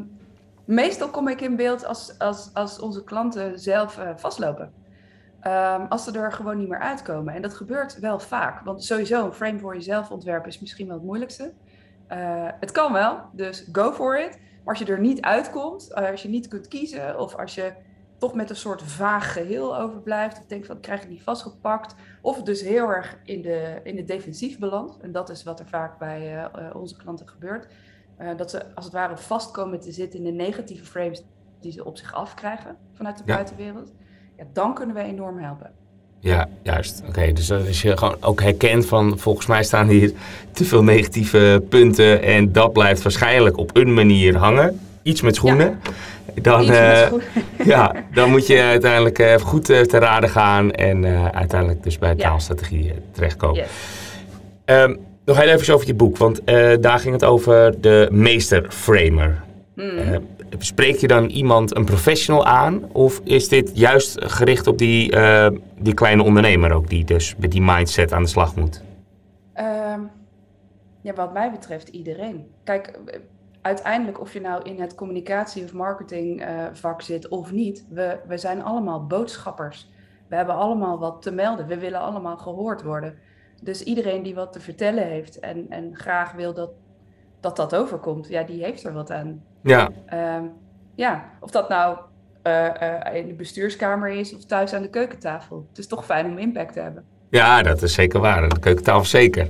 meestal 0.65 1.09
kom 1.09 1.27
ik 1.27 1.41
in 1.41 1.55
beeld 1.55 1.85
als, 1.85 2.13
als, 2.17 2.49
als 2.53 2.79
onze 2.79 3.03
klanten 3.03 3.59
zelf 3.59 3.99
vastlopen. 4.15 4.71
Um, 5.47 5.85
als 5.89 6.03
ze 6.03 6.11
er 6.11 6.31
gewoon 6.31 6.57
niet 6.57 6.69
meer 6.69 6.79
uitkomen. 6.79 7.33
En 7.33 7.41
dat 7.41 7.53
gebeurt 7.53 7.99
wel 7.99 8.19
vaak. 8.19 8.61
Want 8.65 8.83
sowieso 8.83 9.25
een 9.25 9.33
frame 9.33 9.59
voor 9.59 9.73
jezelf 9.73 10.11
ontwerpen 10.11 10.49
is 10.49 10.59
misschien 10.59 10.87
wel 10.87 10.95
het 10.95 11.05
moeilijkste. 11.05 11.51
Uh, 12.11 12.47
het 12.59 12.71
kan 12.71 12.93
wel, 12.93 13.19
dus 13.31 13.69
go 13.71 13.91
for 13.91 14.19
it. 14.19 14.39
Maar 14.63 14.77
als 14.77 14.87
je 14.87 14.93
er 14.93 14.99
niet 14.99 15.21
uitkomt, 15.21 15.91
uh, 15.91 16.09
als 16.09 16.21
je 16.21 16.29
niet 16.29 16.47
kunt 16.47 16.67
kiezen, 16.67 17.19
of 17.19 17.35
als 17.35 17.55
je 17.55 17.73
toch 18.17 18.33
met 18.33 18.49
een 18.49 18.55
soort 18.55 18.83
vaag 18.83 19.33
geheel 19.33 19.77
overblijft, 19.77 20.37
of 20.37 20.45
denkt 20.45 20.67
van 20.67 20.75
ik 20.75 20.81
krijg 20.81 20.99
het 20.99 21.09
niet 21.09 21.23
vastgepakt, 21.23 21.95
of 22.21 22.43
dus 22.43 22.61
heel 22.61 22.89
erg 22.89 23.19
in 23.23 23.41
de, 23.41 23.79
in 23.83 23.95
de 23.95 24.03
defensief 24.03 24.59
belandt, 24.59 24.97
en 24.97 25.11
dat 25.11 25.29
is 25.29 25.43
wat 25.43 25.59
er 25.59 25.67
vaak 25.67 25.99
bij 25.99 26.33
uh, 26.35 26.75
onze 26.75 26.97
klanten 26.97 27.27
gebeurt, 27.27 27.67
dat 28.37 28.49
ze 28.49 28.75
als 28.75 28.85
het 28.85 28.93
ware 28.93 29.17
vast 29.17 29.51
komen 29.51 29.79
te 29.79 29.91
zitten 29.91 30.19
in 30.19 30.25
de 30.25 30.43
negatieve 30.43 30.85
frames 30.85 31.23
die 31.59 31.71
ze 31.71 31.85
op 31.85 31.97
zich 31.97 32.13
afkrijgen 32.13 32.77
vanuit 32.93 33.17
de 33.17 33.23
ja. 33.25 33.33
buitenwereld, 33.33 33.93
ja, 34.37 34.45
dan 34.53 34.73
kunnen 34.73 34.95
we 34.95 35.01
enorm 35.01 35.37
helpen. 35.37 35.73
Ja, 36.19 36.47
juist. 36.63 37.03
Oké, 37.07 37.33
dus 37.33 37.51
als 37.51 37.81
je 37.81 37.97
gewoon 37.97 38.17
ook 38.19 38.41
herkent 38.41 38.85
van 38.85 39.19
volgens 39.19 39.45
mij 39.45 39.63
staan 39.63 39.87
hier 39.87 40.11
te 40.51 40.65
veel 40.65 40.83
negatieve 40.83 41.63
punten 41.69 42.23
en 42.23 42.51
dat 42.51 42.73
blijft 42.73 43.01
waarschijnlijk 43.01 43.57
op 43.57 43.77
een 43.77 43.93
manier 43.93 44.37
hangen. 44.37 44.79
Iets 45.03 45.21
met 45.21 45.35
schoenen. 45.35 45.79
Ja. 45.83 46.41
Dan, 46.41 46.61
Iets 46.61 46.69
met 46.69 47.03
schoenen. 47.05 47.27
ja, 47.73 47.95
dan 48.13 48.29
moet 48.29 48.47
je 48.47 48.61
uiteindelijk 48.61 49.19
uh, 49.19 49.35
goed 49.35 49.69
uh, 49.69 49.81
te 49.81 49.97
raden 49.97 50.29
gaan 50.29 50.71
en 50.71 51.05
uiteindelijk 51.33 51.83
dus 51.83 51.97
bij 51.97 52.15
taalstrategie 52.15 52.93
terechtkomen. 53.11 53.55
Yes. 53.55 53.69
Um, 54.65 54.99
nog 55.25 55.41
heel 55.41 55.49
even 55.49 55.73
over 55.73 55.87
je 55.87 55.93
boek, 55.93 56.17
want 56.17 56.41
daar 56.79 56.99
ging 56.99 57.13
het 57.13 57.23
over 57.23 57.81
de 57.81 58.07
meesterframer. 58.11 59.41
Mm 59.75 60.37
spreek 60.57 60.95
je 60.95 61.07
dan 61.07 61.25
iemand, 61.25 61.75
een 61.75 61.85
professional 61.85 62.45
aan? 62.45 62.91
Of 62.91 63.21
is 63.23 63.47
dit 63.47 63.71
juist 63.73 64.25
gericht 64.25 64.67
op 64.67 64.77
die, 64.77 65.15
uh, 65.15 65.49
die 65.77 65.93
kleine 65.93 66.23
ondernemer 66.23 66.71
ook, 66.71 66.89
die 66.89 67.05
dus 67.05 67.35
met 67.35 67.51
die 67.51 67.61
mindset 67.61 68.13
aan 68.13 68.23
de 68.23 68.29
slag 68.29 68.55
moet? 68.55 68.81
Um, 69.55 70.11
ja, 71.01 71.13
wat 71.13 71.33
mij 71.33 71.51
betreft 71.51 71.87
iedereen. 71.87 72.47
Kijk, 72.63 72.99
uiteindelijk 73.61 74.19
of 74.19 74.33
je 74.33 74.41
nou 74.41 74.63
in 74.63 74.81
het 74.81 74.95
communicatie- 74.95 75.63
of 75.63 75.73
marketingvak 75.73 76.99
uh, 76.99 77.05
zit 77.05 77.27
of 77.27 77.51
niet, 77.51 77.85
we, 77.89 78.19
we 78.27 78.37
zijn 78.37 78.63
allemaal 78.63 79.05
boodschappers. 79.05 79.89
We 80.27 80.35
hebben 80.35 80.55
allemaal 80.55 80.99
wat 80.99 81.21
te 81.21 81.31
melden. 81.31 81.67
We 81.67 81.77
willen 81.77 81.99
allemaal 81.99 82.37
gehoord 82.37 82.83
worden. 82.83 83.17
Dus 83.61 83.83
iedereen 83.83 84.23
die 84.23 84.35
wat 84.35 84.53
te 84.53 84.59
vertellen 84.59 85.07
heeft 85.07 85.39
en, 85.39 85.65
en 85.69 85.95
graag 85.95 86.31
wil 86.31 86.53
dat, 86.53 86.69
dat 87.39 87.55
dat 87.55 87.75
overkomt, 87.75 88.27
ja, 88.27 88.43
die 88.43 88.63
heeft 88.63 88.83
er 88.83 88.93
wat 88.93 89.11
aan. 89.11 89.43
Ja. 89.61 89.89
Um, 90.37 90.51
ja, 90.95 91.29
of 91.39 91.51
dat 91.51 91.69
nou 91.69 91.97
uh, 92.43 92.69
uh, 92.81 93.15
in 93.15 93.27
de 93.27 93.33
bestuurskamer 93.33 94.09
is 94.09 94.35
of 94.35 94.45
thuis 94.45 94.73
aan 94.73 94.81
de 94.81 94.89
keukentafel. 94.89 95.65
Het 95.69 95.77
is 95.77 95.87
toch 95.87 96.05
fijn 96.05 96.25
om 96.25 96.37
impact 96.37 96.73
te 96.73 96.79
hebben. 96.79 97.05
Ja, 97.29 97.61
dat 97.61 97.81
is 97.81 97.93
zeker 97.93 98.19
waar. 98.19 98.49
De 98.49 98.59
keukentafel 98.59 99.05
zeker. 99.05 99.47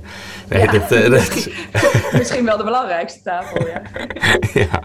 Nee, 0.48 0.62
ja. 0.62 0.72
dat, 0.72 0.92
uh, 0.92 1.10
dat... 1.10 1.48
Misschien 2.18 2.44
wel 2.44 2.56
de 2.56 2.64
belangrijkste 2.64 3.22
tafel, 3.22 3.66
ja. 3.66 3.82
ja. 4.60 4.82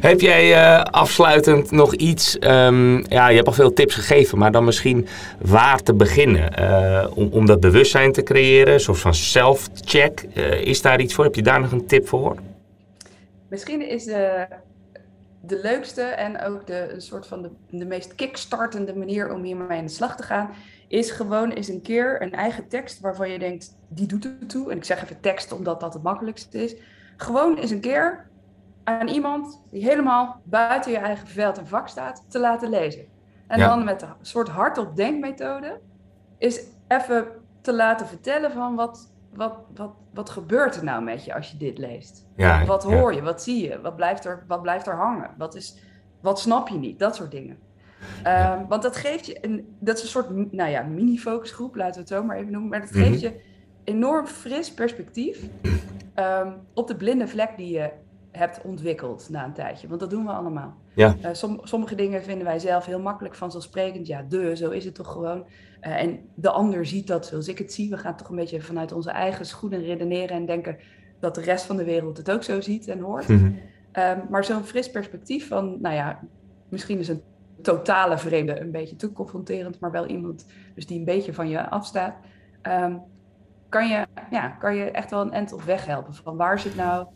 Heb 0.00 0.20
jij 0.20 0.50
uh, 0.50 0.82
afsluitend 0.82 1.70
nog 1.70 1.94
iets... 1.94 2.36
Um, 2.40 3.04
ja, 3.08 3.28
je 3.28 3.34
hebt 3.34 3.46
al 3.46 3.52
veel 3.52 3.72
tips 3.72 3.94
gegeven, 3.94 4.38
maar 4.38 4.52
dan 4.52 4.64
misschien 4.64 5.06
waar 5.38 5.82
te 5.82 5.94
beginnen? 5.94 6.60
Uh, 6.60 7.06
om, 7.14 7.28
om 7.32 7.46
dat 7.46 7.60
bewustzijn 7.60 8.12
te 8.12 8.22
creëren, 8.22 8.72
een 8.72 8.80
soort 8.80 8.98
van 8.98 9.14
self-check. 9.14 10.20
is 10.62 10.82
daar 10.82 11.00
iets 11.00 11.14
voor? 11.14 11.24
Heb 11.24 11.34
je 11.34 11.42
daar 11.42 11.60
nog 11.60 11.72
een 11.72 11.86
tip 11.86 12.08
voor? 12.08 12.36
Misschien 13.48 13.88
is 13.88 14.04
de, 14.04 14.46
de 15.40 15.60
leukste 15.62 16.02
en 16.02 16.42
ook 16.42 16.66
de 16.66 16.92
een 16.92 17.00
soort 17.00 17.26
van 17.26 17.42
de, 17.42 17.50
de 17.70 17.86
meest 17.86 18.14
kickstartende 18.14 18.96
manier 18.96 19.32
om 19.32 19.42
hiermee 19.42 19.78
aan 19.78 19.84
de 19.84 19.90
slag 19.90 20.16
te 20.16 20.22
gaan 20.22 20.50
is 20.90 21.10
gewoon 21.10 21.50
eens 21.50 21.68
een 21.68 21.82
keer 21.82 22.22
een 22.22 22.32
eigen 22.32 22.68
tekst 22.68 23.00
waarvan 23.00 23.30
je 23.30 23.38
denkt, 23.38 23.78
die 23.88 24.06
doet 24.06 24.24
het 24.24 24.48
toe. 24.48 24.70
En 24.70 24.76
ik 24.76 24.84
zeg 24.84 25.02
even 25.02 25.20
tekst 25.20 25.52
omdat 25.52 25.80
dat 25.80 25.94
het 25.94 26.02
makkelijkste 26.02 26.62
is. 26.62 26.76
Gewoon 27.16 27.56
eens 27.56 27.70
een 27.70 27.80
keer 27.80 28.28
aan 28.84 29.08
iemand 29.08 29.62
die 29.70 29.84
helemaal 29.84 30.40
buiten 30.44 30.92
je 30.92 30.98
eigen 30.98 31.26
veld 31.28 31.58
en 31.58 31.66
vak 31.66 31.88
staat, 31.88 32.24
te 32.28 32.38
laten 32.38 32.70
lezen. 32.70 33.04
En 33.46 33.58
dan 33.58 33.84
met 33.84 34.02
een 34.02 34.08
soort 34.20 34.48
hardop 34.48 34.96
denkmethode 34.96 35.80
is 36.38 36.62
even 36.88 37.26
te 37.60 37.74
laten 37.74 38.06
vertellen 38.06 38.52
van 38.52 38.74
wat, 38.74 39.12
wat, 39.34 39.58
wat, 39.74 39.92
wat 40.14 40.30
gebeurt 40.30 40.76
er 40.76 40.84
nou 40.84 41.02
met 41.02 41.24
je 41.24 41.34
als 41.34 41.50
je 41.50 41.56
dit 41.56 41.78
leest? 41.78 42.26
Ja, 42.36 42.64
wat 42.64 42.82
hoor 42.82 43.14
je? 43.14 43.22
Wat 43.22 43.42
zie 43.42 43.68
je? 43.68 43.80
Wat 43.80 43.96
blijft 43.96 44.24
er, 44.24 44.44
wat 44.46 44.62
blijft 44.62 44.86
er 44.86 44.96
hangen? 44.96 45.34
Wat, 45.38 45.54
is, 45.54 45.78
wat 46.20 46.40
snap 46.40 46.68
je 46.68 46.78
niet? 46.78 46.98
Dat 46.98 47.16
soort 47.16 47.30
dingen. 47.30 47.58
Um, 48.26 48.66
want 48.68 48.82
dat 48.82 48.96
geeft 48.96 49.26
je, 49.26 49.38
een, 49.40 49.76
dat 49.78 49.96
is 49.96 50.02
een 50.02 50.08
soort 50.08 50.52
nou 50.52 50.70
ja, 50.70 50.82
mini-focusgroep, 50.82 51.74
laten 51.74 51.94
we 51.94 52.00
het 52.00 52.08
zo 52.08 52.24
maar 52.24 52.36
even 52.36 52.52
noemen. 52.52 52.70
Maar 52.70 52.80
dat 52.80 52.90
geeft 52.90 53.10
mhm. 53.10 53.18
je 53.18 53.40
enorm 53.84 54.26
fris 54.26 54.74
perspectief 54.74 55.48
um, 56.16 56.54
op 56.74 56.88
de 56.88 56.96
blinde 56.96 57.28
vlek 57.28 57.56
die 57.56 57.72
je 57.72 57.90
hebt 58.30 58.60
ontwikkeld 58.62 59.28
na 59.30 59.44
een 59.44 59.52
tijdje. 59.52 59.88
Want 59.88 60.00
dat 60.00 60.10
doen 60.10 60.24
we 60.24 60.30
allemaal. 60.30 60.76
Ja. 60.94 61.16
Uh, 61.24 61.28
som, 61.32 61.60
sommige 61.62 61.94
dingen 61.94 62.22
vinden 62.22 62.46
wij 62.46 62.58
zelf 62.58 62.86
heel 62.86 63.00
makkelijk 63.00 63.34
vanzelfsprekend. 63.34 64.06
Ja, 64.06 64.22
de, 64.28 64.56
zo 64.56 64.70
is 64.70 64.84
het 64.84 64.94
toch 64.94 65.12
gewoon. 65.12 65.44
Uh, 65.82 66.02
en 66.02 66.18
de 66.34 66.50
ander 66.50 66.86
ziet 66.86 67.06
dat 67.06 67.26
zoals 67.26 67.48
ik 67.48 67.58
het 67.58 67.72
zie. 67.72 67.90
We 67.90 67.96
gaan 67.96 68.16
toch 68.16 68.28
een 68.28 68.36
beetje 68.36 68.60
vanuit 68.60 68.92
onze 68.92 69.10
eigen 69.10 69.46
schoenen 69.46 69.82
redeneren 69.82 70.36
en 70.36 70.46
denken 70.46 70.76
dat 71.20 71.34
de 71.34 71.40
rest 71.40 71.64
van 71.64 71.76
de 71.76 71.84
wereld 71.84 72.16
het 72.16 72.30
ook 72.30 72.42
zo 72.42 72.60
ziet 72.60 72.88
en 72.88 73.00
hoort. 73.00 73.28
Mm 73.28 73.58
um, 73.92 74.22
maar 74.28 74.44
zo'n 74.44 74.64
fris 74.64 74.90
perspectief 74.90 75.48
van, 75.48 75.80
nou 75.80 75.94
ja, 75.94 76.20
misschien 76.68 76.98
is 76.98 77.08
een 77.08 77.22
totale 77.60 78.18
vreemde 78.18 78.60
een 78.60 78.70
beetje 78.70 78.96
te 78.96 79.12
confronterend, 79.12 79.80
maar 79.80 79.90
wel 79.90 80.06
iemand 80.06 80.46
dus 80.74 80.86
die 80.86 80.98
een 80.98 81.04
beetje 81.04 81.34
van 81.34 81.48
je 81.48 81.70
afstaat, 81.70 82.14
um, 82.62 83.02
kan, 83.68 83.88
je, 83.88 84.06
ja, 84.30 84.48
kan 84.48 84.74
je 84.76 84.84
echt 84.84 85.10
wel 85.10 85.20
een 85.20 85.32
end 85.32 85.52
op 85.52 85.62
weg 85.62 85.86
helpen. 85.86 86.14
Van 86.14 86.36
waar 86.36 86.58
zit 86.58 86.76
nou 86.76 87.06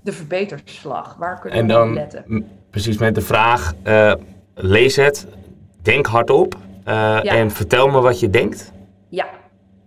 de 0.00 0.12
verbeterslag? 0.12 1.16
Waar 1.16 1.40
kunnen 1.40 1.66
we 1.66 1.82
op 1.82 1.94
letten? 1.94 2.46
Precies 2.70 2.98
met 2.98 3.14
de 3.14 3.20
vraag, 3.20 3.72
uh, 3.84 4.14
lees 4.54 4.96
het, 4.96 5.26
denk 5.82 6.06
hardop 6.06 6.56
uh, 6.86 7.32
en 7.32 7.50
vertel 7.50 7.88
me 7.88 8.00
wat 8.00 8.20
je 8.20 8.30
denkt. 8.30 8.72
Ja, 9.08 9.26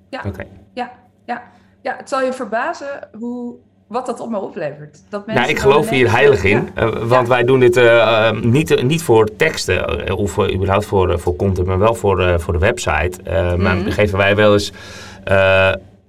ja, 0.10 0.24
okay. 0.26 0.48
ja, 0.74 0.92
ja. 1.26 1.44
ja. 1.82 1.96
Het 1.98 2.10
zal 2.10 2.22
je 2.22 2.34
verbazen 2.34 3.10
hoe 3.12 3.56
wat 3.93 4.06
dat 4.06 4.19
op 4.19 4.29
me 4.29 4.38
oplevert. 4.38 5.01
Dat 5.10 5.25
mensen 5.25 5.43
nou, 5.43 5.56
ik 5.56 5.62
geloof 5.62 5.89
hier 5.89 6.12
heilig 6.12 6.43
in, 6.43 6.69
uh, 6.77 6.89
want 7.03 7.27
wij 7.27 7.43
doen 7.43 7.60
dit 7.60 7.77
uh, 7.77 8.32
niet, 8.32 8.84
niet 8.84 9.03
voor 9.03 9.29
teksten 9.38 10.12
of 10.17 10.51
überhaupt 10.51 10.86
voor, 10.86 11.19
voor 11.19 11.36
content, 11.36 11.67
maar 11.67 11.79
wel 11.79 11.95
voor, 11.95 12.39
voor 12.39 12.53
de 12.53 12.60
website. 12.60 13.12
Mm 13.23 13.62
Maar 13.62 13.75
mhm. 13.75 13.89
geven 13.89 14.17
wij 14.17 14.36
wel 14.36 14.53
eens 14.53 14.71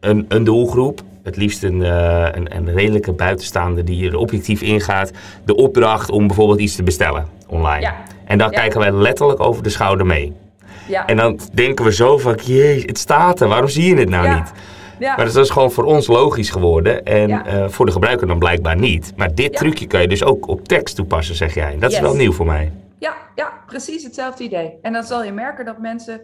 een, 0.00 0.24
een 0.28 0.44
doelgroep, 0.44 1.00
het 1.22 1.36
liefst 1.36 1.62
een, 1.62 1.80
een, 1.80 2.56
een, 2.56 2.74
redelijke 2.74 3.12
buitenstaande 3.12 3.84
die 3.84 4.08
er 4.08 4.16
objectief 4.16 4.62
ingaat, 4.62 5.10
de 5.44 5.56
opdracht 5.56 6.10
om 6.10 6.26
bijvoorbeeld 6.26 6.60
iets 6.60 6.76
te 6.76 6.82
bestellen 6.82 7.26
online. 7.46 7.80
Ja. 7.80 7.94
En 8.24 8.38
dan 8.38 8.50
kijken 8.50 8.80
wij 8.80 8.92
letterlijk 8.92 9.40
over 9.40 9.62
de 9.62 9.70
schouder 9.70 10.06
mee. 10.06 10.32
Ja. 10.88 11.06
En 11.06 11.16
dan 11.16 11.40
denken 11.52 11.84
we 11.84 11.92
zo 11.92 12.18
van, 12.18 12.38
jee, 12.44 12.82
het 12.86 12.98
staat 12.98 13.40
er, 13.40 13.48
waarom 13.48 13.68
zie 13.68 13.88
je 13.88 13.96
het 13.96 14.08
nou 14.08 14.34
niet? 14.34 14.52
Ja. 15.04 15.16
Maar 15.16 15.24
dat 15.24 15.36
is 15.36 15.50
gewoon 15.50 15.72
voor 15.72 15.84
ons 15.84 16.06
logisch 16.06 16.50
geworden 16.50 17.04
en 17.04 17.30
uh, 17.30 17.68
voor 17.68 17.86
de 17.86 17.92
gebruiker 17.92 18.26
dan 18.26 18.38
blijkbaar 18.38 18.76
niet. 18.76 19.12
Maar 19.16 19.34
dit 19.34 19.56
trucje 19.56 19.86
kan 19.86 20.00
je 20.00 20.08
dus 20.08 20.24
ook 20.24 20.48
op 20.48 20.68
tekst 20.68 20.96
toepassen, 20.96 21.34
zeg 21.34 21.54
jij. 21.54 21.78
Dat 21.78 21.92
is 21.92 22.00
wel 22.00 22.14
nieuw 22.14 22.32
voor 22.32 22.46
mij. 22.46 22.72
Ja, 22.98 23.14
ja, 23.34 23.52
precies 23.66 24.04
hetzelfde 24.04 24.44
idee. 24.44 24.78
En 24.82 24.92
dan 24.92 25.02
zal 25.02 25.24
je 25.24 25.32
merken 25.32 25.64
dat 25.64 25.78
mensen 25.78 26.20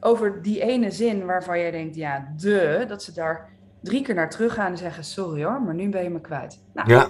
over 0.00 0.42
die 0.42 0.60
ene 0.60 0.90
zin 0.90 1.26
waarvan 1.26 1.58
je 1.58 1.70
denkt, 1.70 1.96
ja, 1.96 2.32
de, 2.36 2.84
dat 2.88 3.02
ze 3.02 3.12
daar 3.12 3.48
drie 3.80 4.02
keer 4.02 4.14
naar 4.14 4.30
terug 4.30 4.54
gaan 4.54 4.70
en 4.70 4.78
zeggen, 4.78 5.04
sorry 5.04 5.44
hoor, 5.44 5.62
maar 5.62 5.74
nu 5.74 5.88
ben 5.88 6.02
je 6.02 6.10
me 6.10 6.20
kwijt. 6.20 6.58
Nou, 6.72 6.90
ja. 6.90 7.06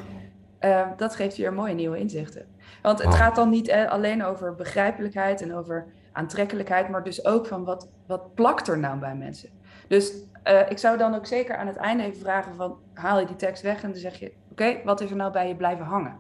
Uh, 0.61 0.87
dat 0.97 1.17
geeft 1.17 1.37
weer 1.37 1.53
mooie 1.53 1.75
nieuwe 1.75 1.99
inzichten. 1.99 2.47
Want 2.83 3.03
het 3.03 3.15
gaat 3.15 3.37
dan 3.37 3.51
niet 3.51 3.69
eh, 3.69 3.91
alleen 3.91 4.25
over 4.25 4.55
begrijpelijkheid 4.55 5.43
en 5.43 5.55
over 5.55 5.87
aantrekkelijkheid, 6.13 6.89
maar 6.89 7.05
dus 7.05 7.25
ook 7.25 7.47
van 7.47 7.65
wat, 7.65 7.89
wat 8.07 8.35
plakt 8.35 8.69
er 8.69 8.79
nou 8.79 8.99
bij 8.99 9.15
mensen. 9.15 9.49
Dus 9.89 10.13
uh, 10.51 10.61
ik 10.69 10.79
zou 10.79 10.99
dan 10.99 11.15
ook 11.15 11.27
zeker 11.27 11.57
aan 11.57 11.67
het 11.67 11.77
einde 11.77 12.05
even 12.05 12.21
vragen 12.21 12.55
van, 12.57 12.77
haal 12.95 13.21
je 13.21 13.27
die 13.27 13.37
tekst 13.37 13.63
weg 13.63 13.83
en 13.83 13.91
dan 13.91 14.01
zeg 14.01 14.19
je, 14.19 14.33
oké, 14.51 14.77
wat 14.85 15.01
is 15.01 15.11
er 15.11 15.17
nou 15.17 15.33
bij 15.33 15.49
je 15.49 15.57
blijven 15.57 15.85
hangen? 15.85 16.17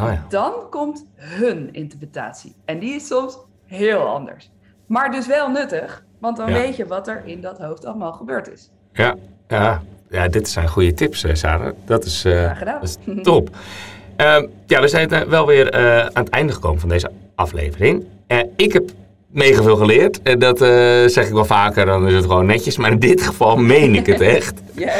Oh 0.00 0.12
ja. 0.12 0.24
Dan 0.28 0.52
komt 0.70 1.06
hun 1.16 1.72
interpretatie. 1.72 2.56
En 2.64 2.78
die 2.78 2.94
is 2.94 3.06
soms 3.06 3.38
heel 3.66 4.06
anders. 4.06 4.50
Maar 4.86 5.10
dus 5.10 5.26
wel 5.26 5.50
nuttig, 5.50 6.04
want 6.18 6.36
dan 6.36 6.52
weet 6.52 6.76
je 6.76 6.86
wat 6.86 7.08
er 7.08 7.22
in 7.24 7.40
dat 7.40 7.58
hoofd 7.58 7.84
allemaal 7.84 8.12
gebeurd 8.12 8.52
is. 8.52 8.70
Ja, 8.92 9.14
ja. 9.48 9.82
ja 10.08 10.28
dit 10.28 10.48
zijn 10.48 10.68
goede 10.68 10.94
tips, 10.94 11.24
eh, 11.24 11.34
Sarah. 11.34 11.74
Dat 11.84 12.04
is, 12.04 12.24
uh, 12.24 12.60
dat 12.60 12.82
is 12.82 12.96
top. 13.22 13.48
uh, 14.16 14.42
ja, 14.66 14.80
we 14.80 14.88
zijn 14.88 15.28
wel 15.28 15.46
weer 15.46 15.72
aan 16.14 16.24
het 16.24 16.28
einde 16.28 16.52
gekomen 16.52 16.80
van 16.80 16.88
deze 16.88 17.10
aflevering. 17.34 18.06
ik 18.56 18.72
heb 18.72 18.90
mega 19.34 19.62
veel 19.62 19.76
geleerd. 19.76 20.22
En 20.22 20.38
dat 20.38 20.62
uh, 20.62 20.68
zeg 21.06 21.26
ik 21.26 21.32
wel 21.32 21.44
vaker, 21.44 21.86
dan 21.86 22.06
is 22.06 22.14
het 22.14 22.24
gewoon 22.24 22.46
netjes. 22.46 22.76
Maar 22.76 22.90
in 22.90 22.98
dit 22.98 23.22
geval 23.22 23.56
meen 23.56 23.94
ik 23.94 24.06
het 24.06 24.20
echt. 24.38 24.62
Yeah. 24.72 24.94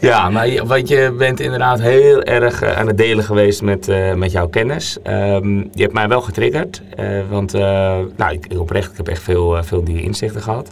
Ja, 0.00 0.30
maar 0.30 0.48
je, 0.48 0.66
want 0.66 0.88
je 0.88 1.14
bent 1.18 1.40
inderdaad 1.40 1.80
heel 1.80 2.22
erg 2.22 2.62
uh, 2.62 2.78
aan 2.78 2.86
het 2.86 2.96
delen 2.96 3.24
geweest 3.24 3.62
met, 3.62 3.88
uh, 3.88 4.14
met 4.14 4.32
jouw 4.32 4.48
kennis. 4.48 4.98
Um, 5.06 5.70
je 5.72 5.82
hebt 5.82 5.92
mij 5.92 6.08
wel 6.08 6.20
getriggerd. 6.20 6.82
want 7.30 7.52
nou, 7.52 8.30
ik, 8.30 8.46
oprecht, 8.58 8.90
ik 8.90 8.96
heb 8.96 9.08
echt 9.08 9.22
veel, 9.22 9.64
veel 9.64 9.82
nieuwe 9.82 10.02
inzichten 10.02 10.42
gehad. 10.42 10.70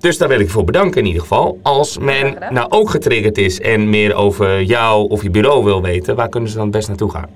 dus 0.00 0.18
daar 0.18 0.28
wil 0.28 0.40
ik 0.40 0.46
je 0.46 0.52
voor 0.52 0.64
bedanken 0.64 1.00
in 1.00 1.06
ieder 1.06 1.22
geval. 1.22 1.58
Als 1.62 1.98
men 1.98 2.36
nou 2.50 2.70
ook 2.70 2.90
getriggerd 2.90 3.38
is 3.38 3.60
en 3.60 3.90
meer 3.90 4.14
over 4.14 4.62
jou 4.62 5.08
of 5.08 5.22
je 5.22 5.30
bureau 5.30 5.64
wil 5.64 5.82
weten, 5.82 6.16
waar 6.16 6.28
kunnen 6.28 6.50
ze 6.50 6.56
dan 6.56 6.70
best 6.70 6.88
naartoe 6.88 7.10
gaan? 7.10 7.28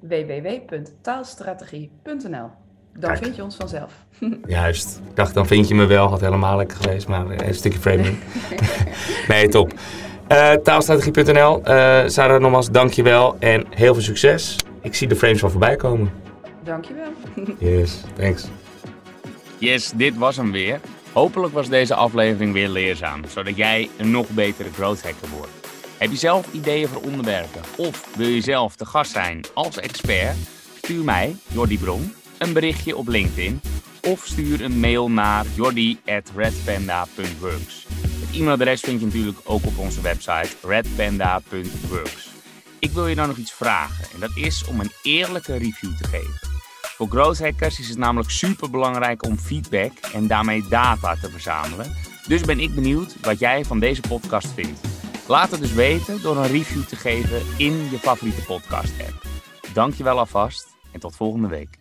www.taalstrategie.nl 0.00 2.63
dan 2.98 3.16
vind 3.16 3.36
je 3.36 3.42
ons 3.42 3.56
vanzelf. 3.56 3.92
Juist. 4.46 5.00
Ik 5.08 5.16
dacht, 5.16 5.34
dan 5.34 5.46
vind 5.46 5.68
je 5.68 5.74
me 5.74 5.86
wel. 5.86 6.08
Had 6.08 6.20
helemaal 6.20 6.56
lekker 6.56 6.76
geweest, 6.76 7.08
maar 7.08 7.26
een 7.30 7.54
stukje 7.54 7.78
framing. 7.78 8.18
nee, 9.28 9.48
top. 9.48 9.72
Uh, 10.28 10.52
taalstrategie.nl. 10.52 11.58
Uh, 11.58 12.02
Sarah, 12.06 12.40
nogmaals, 12.40 12.70
dankjewel 12.70 13.36
en 13.38 13.64
heel 13.70 13.94
veel 13.94 14.02
succes. 14.02 14.56
Ik 14.82 14.94
zie 14.94 15.08
de 15.08 15.16
frames 15.16 15.40
wel 15.40 15.50
voorbij 15.50 15.76
komen. 15.76 16.12
Dankjewel. 16.62 17.12
yes, 17.58 18.00
thanks. 18.18 18.44
Yes, 19.58 19.90
dit 19.94 20.16
was 20.16 20.36
hem 20.36 20.52
weer. 20.52 20.80
Hopelijk 21.12 21.52
was 21.52 21.68
deze 21.68 21.94
aflevering 21.94 22.52
weer 22.52 22.68
leerzaam, 22.68 23.20
zodat 23.28 23.56
jij 23.56 23.88
een 23.96 24.10
nog 24.10 24.28
betere 24.28 24.68
growth 24.72 25.02
hacker 25.02 25.28
wordt. 25.36 25.52
Heb 25.98 26.10
je 26.10 26.16
zelf 26.16 26.52
ideeën 26.52 26.88
voor 26.88 27.02
onderwerpen 27.02 27.60
of 27.76 28.16
wil 28.16 28.28
je 28.28 28.40
zelf 28.40 28.76
te 28.76 28.86
gast 28.86 29.10
zijn 29.10 29.40
als 29.54 29.78
expert? 29.78 30.36
Stuur 30.76 31.04
mij, 31.04 31.36
Jordi 31.46 31.78
Bron, 31.78 32.12
een 32.44 32.52
berichtje 32.52 32.96
op 32.96 33.08
LinkedIn 33.08 33.60
of 34.02 34.26
stuur 34.26 34.64
een 34.64 34.80
mail 34.80 35.10
naar 35.10 35.46
jordi.redpanda.works. 35.54 37.86
Het 38.20 38.30
e-mailadres 38.32 38.80
vind 38.80 39.00
je 39.00 39.06
natuurlijk 39.06 39.38
ook 39.44 39.66
op 39.66 39.78
onze 39.78 40.00
website 40.00 40.48
redpanda.works. 40.62 42.28
Ik 42.78 42.90
wil 42.90 43.06
je 43.06 43.14
dan 43.14 43.28
nog 43.28 43.36
iets 43.36 43.52
vragen 43.52 44.04
en 44.14 44.20
dat 44.20 44.30
is 44.34 44.64
om 44.64 44.80
een 44.80 44.92
eerlijke 45.02 45.56
review 45.56 45.96
te 45.96 46.04
geven. 46.04 46.52
Voor 46.80 47.08
growth 47.08 47.38
hackers 47.38 47.78
is 47.78 47.88
het 47.88 47.98
namelijk 47.98 48.30
super 48.30 48.70
belangrijk 48.70 49.24
om 49.24 49.38
feedback 49.38 49.92
en 50.12 50.26
daarmee 50.26 50.64
data 50.68 51.14
te 51.14 51.30
verzamelen. 51.30 51.96
Dus 52.26 52.42
ben 52.42 52.60
ik 52.60 52.74
benieuwd 52.74 53.20
wat 53.20 53.38
jij 53.38 53.64
van 53.64 53.78
deze 53.78 54.00
podcast 54.00 54.52
vindt. 54.52 54.80
Laat 55.28 55.50
het 55.50 55.60
dus 55.60 55.72
weten 55.72 56.22
door 56.22 56.36
een 56.36 56.46
review 56.46 56.82
te 56.82 56.96
geven 56.96 57.42
in 57.56 57.90
je 57.90 57.98
favoriete 57.98 58.42
podcast 58.42 58.92
app. 59.00 59.22
Dankjewel 59.72 60.18
alvast 60.18 60.66
en 60.92 61.00
tot 61.00 61.16
volgende 61.16 61.48
week. 61.48 61.78